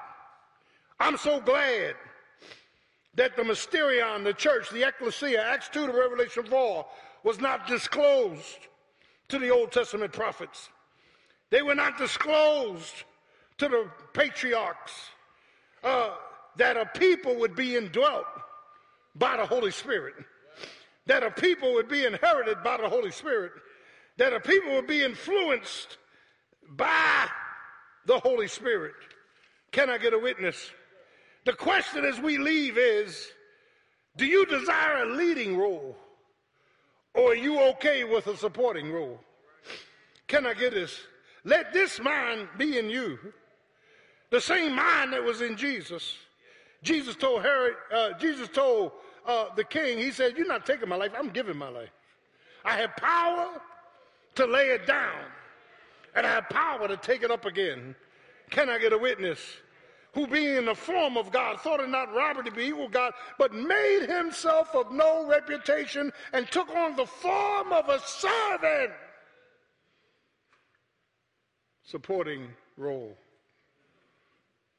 [0.98, 1.94] I'm so glad
[3.14, 6.86] that the mysterion, the church, the ecclesia, Acts 2 to Revelation 4,
[7.22, 8.68] was not disclosed
[9.28, 10.68] to the Old Testament prophets.
[11.50, 13.04] They were not disclosed
[13.58, 14.92] to the patriarchs
[15.84, 16.10] uh,
[16.56, 18.26] that a people would be indwelt
[19.14, 20.14] by the Holy Spirit,
[21.06, 23.52] that a people would be inherited by the Holy Spirit
[24.18, 25.98] that a people will be influenced
[26.70, 27.26] by
[28.06, 28.94] the Holy Spirit.
[29.72, 30.70] Can I get a witness?
[31.44, 33.28] The question as we leave is
[34.16, 35.96] do you desire a leading role
[37.14, 39.20] or are you okay with a supporting role?
[40.26, 41.00] Can I get this?
[41.44, 43.18] Let this mind be in you.
[44.30, 46.14] The same mind that was in Jesus.
[46.82, 48.92] Jesus told Herod, uh, Jesus told
[49.26, 51.90] uh, the king, he said, You're not taking my life, I'm giving my life.
[52.64, 53.60] I have power
[54.36, 55.24] to lay it down,
[56.14, 57.94] and have power to take it up again.
[58.50, 59.38] Can I get a witness?
[60.14, 63.12] Who being in the form of God thought it not robbery to be equal God,
[63.38, 68.90] but made himself of no reputation and took on the form of a servant.
[71.84, 73.16] Supporting role.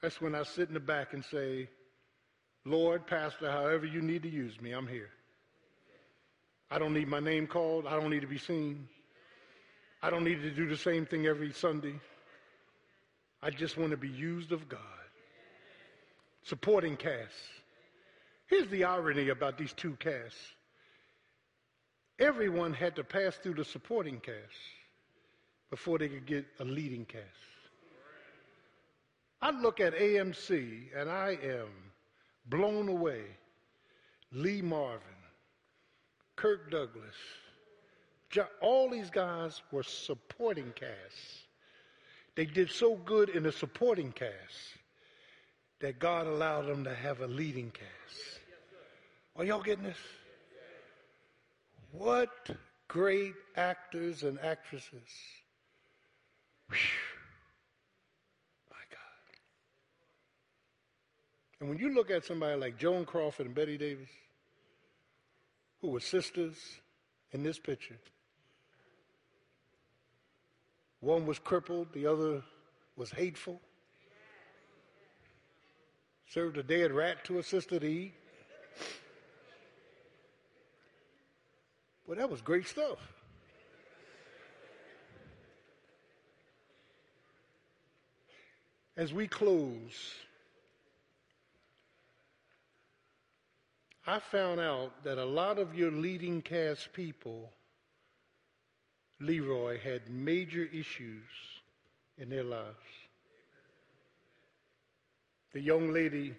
[0.02, 1.70] That's when I sit in the back and say,
[2.66, 5.10] Lord, Pastor, however you need to use me, I'm here.
[6.70, 7.86] I don't need my name called.
[7.88, 8.88] I don't need to be seen.
[10.02, 12.00] I don't need to do the same thing every Sunday.
[13.44, 14.80] I just want to be used of God.
[16.44, 17.50] Supporting casts.
[18.48, 20.40] Here's the irony about these two casts.
[22.20, 24.38] Everyone had to pass through the supporting cast
[25.70, 27.26] before they could get a leading cast.
[29.42, 31.70] I look at AMC and I am
[32.48, 33.24] blown away.
[34.32, 35.02] Lee Marvin,
[36.36, 37.16] Kirk Douglas,
[38.62, 41.44] all these guys were supporting casts.
[42.36, 44.32] They did so good in the supporting cast
[45.80, 48.40] that God allowed them to have a leading cast.
[49.36, 49.98] Are y'all getting this?
[51.92, 52.30] What
[52.92, 54.92] great actors and actresses.
[56.68, 56.78] Whew.
[58.70, 59.32] My God.
[61.62, 64.10] And when you look at somebody like Joan Crawford and Bette Davis,
[65.80, 66.58] who were sisters
[67.32, 67.98] in this picture,
[71.02, 72.42] one was crippled, the other
[72.96, 73.60] was hateful.
[76.30, 78.14] Served a dead rat to a sister to eat.
[82.08, 83.00] Well, that was great stuff.
[88.96, 90.14] As we close,
[94.06, 97.52] I found out that a lot of your leading cast people
[99.22, 101.30] Leroy had major issues
[102.18, 102.76] in their lives.
[105.54, 106.34] The young lady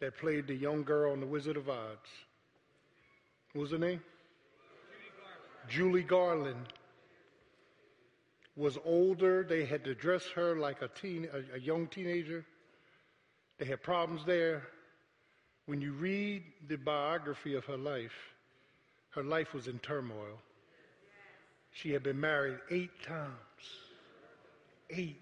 [0.00, 1.98] that played the young girl in The Wizard of Oz.
[3.52, 4.02] What was her name?
[5.68, 6.72] Judy Garland
[8.56, 9.44] was older.
[9.44, 12.44] They had to dress her like a teen, a, a young teenager.
[13.58, 14.62] They had problems there.
[15.66, 18.34] When you read the biography of her life,
[19.10, 20.38] her life was in turmoil.
[21.74, 23.32] She had been married eight times.
[24.90, 25.20] Eight.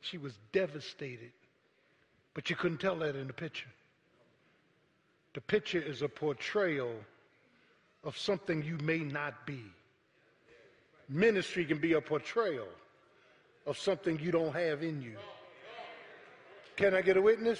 [0.00, 1.32] She was devastated.
[2.32, 3.68] But you couldn't tell that in the picture.
[5.34, 6.94] The picture is a portrayal
[8.04, 9.64] of something you may not be.
[11.08, 12.68] Ministry can be a portrayal
[13.66, 15.16] of something you don't have in you.
[16.76, 17.58] Can I get a witness?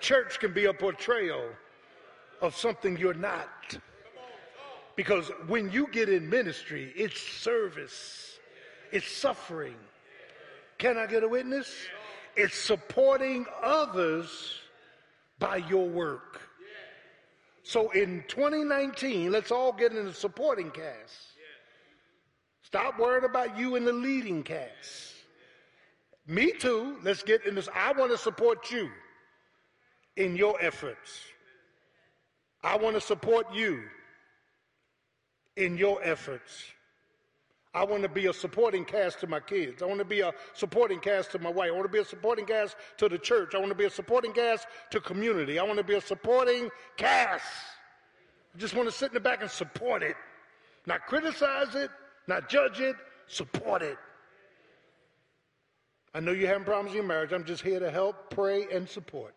[0.00, 1.48] Church can be a portrayal
[2.42, 3.78] of something you're not.
[4.98, 8.40] Because when you get in ministry, it's service,
[8.90, 9.76] it's suffering.
[10.76, 11.72] Can I get a witness?
[12.34, 14.58] It's supporting others
[15.38, 16.40] by your work.
[17.62, 21.14] So in 2019, let's all get in the supporting cast.
[22.62, 25.14] Stop worrying about you in the leading cast.
[26.26, 26.96] Me too.
[27.04, 27.68] Let's get in this.
[27.72, 28.90] I want to support you
[30.16, 31.20] in your efforts.
[32.64, 33.84] I want to support you
[35.58, 36.64] in your efforts.
[37.74, 39.82] I want to be a supporting cast to my kids.
[39.82, 41.68] I want to be a supporting cast to my wife.
[41.68, 43.54] I want to be a supporting cast to the church.
[43.54, 45.58] I want to be a supporting cast to community.
[45.58, 47.44] I want to be a supporting cast.
[48.54, 50.16] I just want to sit in the back and support it.
[50.86, 51.90] Not criticize it,
[52.26, 52.96] not judge it,
[53.26, 53.98] support it.
[56.14, 57.32] I know you're having problems in your marriage.
[57.32, 59.34] I'm just here to help, pray, and support.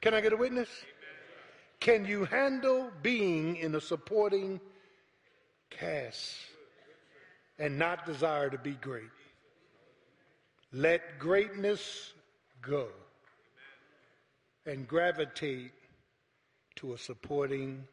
[0.00, 0.68] Can I get a witness?
[1.80, 4.60] Can you handle being in a supporting
[5.70, 6.34] cast
[7.58, 9.10] and not desire to be great?
[10.72, 12.12] Let greatness
[12.60, 12.88] go
[14.66, 15.72] and gravitate
[16.76, 17.84] to a supporting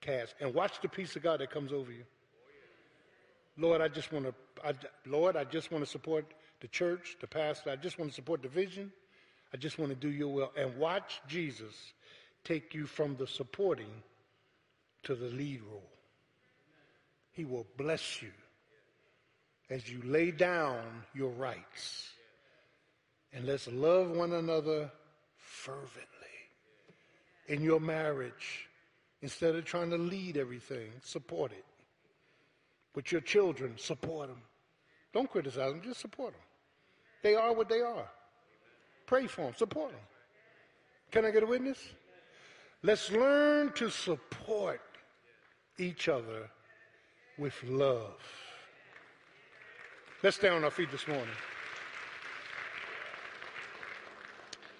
[0.00, 0.34] cast.
[0.40, 2.04] And watch the peace of God that comes over you.
[3.58, 4.34] Lord, I just want to,
[4.64, 4.72] I,
[5.06, 6.26] Lord, I just want to support
[6.60, 7.70] the church, the pastor.
[7.70, 8.92] I just want to support the vision.
[9.52, 10.52] I just want to do your will.
[10.56, 11.74] And watch Jesus
[12.44, 14.02] take you from the supporting
[15.04, 15.90] to the lead role.
[17.36, 18.32] He will bless you
[19.68, 20.82] as you lay down
[21.14, 22.08] your rights.
[23.34, 24.90] And let's love one another
[25.36, 26.06] fervently
[27.48, 28.66] in your marriage.
[29.20, 31.64] Instead of trying to lead everything, support it.
[32.94, 34.40] With your children, support them.
[35.12, 36.42] Don't criticize them, just support them.
[37.22, 38.08] They are what they are.
[39.04, 40.00] Pray for them, support them.
[41.10, 41.78] Can I get a witness?
[42.82, 44.80] Let's learn to support
[45.78, 46.48] each other
[47.38, 48.14] with love.
[50.22, 51.26] Let's stay on our feet this morning.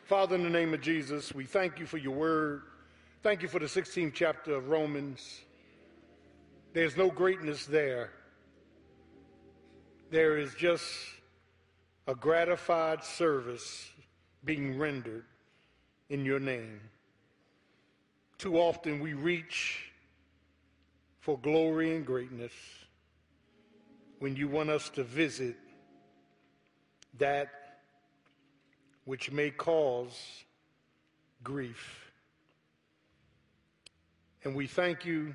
[0.04, 2.62] Father, in the name of Jesus, we thank you for your word.
[3.22, 5.40] Thank you for the 16th chapter of Romans.
[6.72, 8.10] There's no greatness there.
[10.10, 10.84] There is just
[12.06, 13.90] a gratified service
[14.44, 15.24] being rendered
[16.08, 16.80] in your name.
[18.38, 19.90] Too often we reach
[21.26, 22.52] for glory and greatness
[24.20, 25.56] when you want us to visit
[27.18, 27.48] that
[29.06, 30.44] which may cause
[31.42, 32.12] grief.
[34.44, 35.34] And we thank you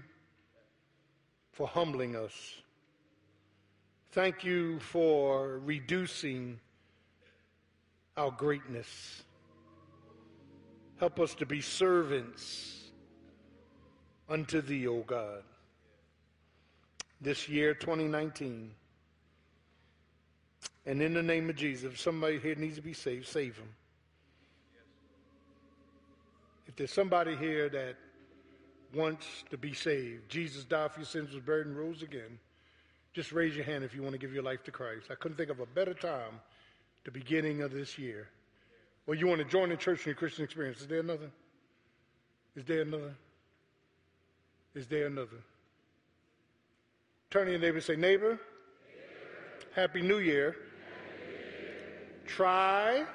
[1.51, 2.31] for humbling us.
[4.13, 6.57] Thank you for reducing
[8.15, 9.23] our greatness.
[11.01, 12.91] Help us to be servants
[14.29, 15.43] unto thee, O God.
[17.21, 18.71] This year, 2019.
[20.85, 23.69] And in the name of Jesus, if somebody here needs to be saved, save them.
[26.67, 27.95] If there's somebody here that
[28.93, 32.39] wants to be saved, Jesus died for your sins, was buried, and rose again,
[33.13, 35.07] just raise your hand if you want to give your life to Christ.
[35.11, 36.39] I couldn't think of a better time,
[37.03, 38.29] the beginning of this year.
[39.05, 40.79] Or you want to join the church in your Christian experience.
[40.81, 41.29] Is there another?
[42.55, 43.13] Is there another?
[44.73, 45.37] Is there another?
[47.31, 48.37] Turn to your neighbor and say, neighbor.
[49.73, 50.51] Happy New Year.
[50.51, 52.01] Happy New Year.
[52.25, 53.05] Try, Try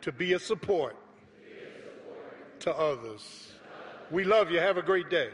[0.00, 0.96] to be a support,
[1.38, 2.60] be a support.
[2.60, 3.52] to others.
[4.10, 4.58] We love you.
[4.58, 5.28] Have a great day.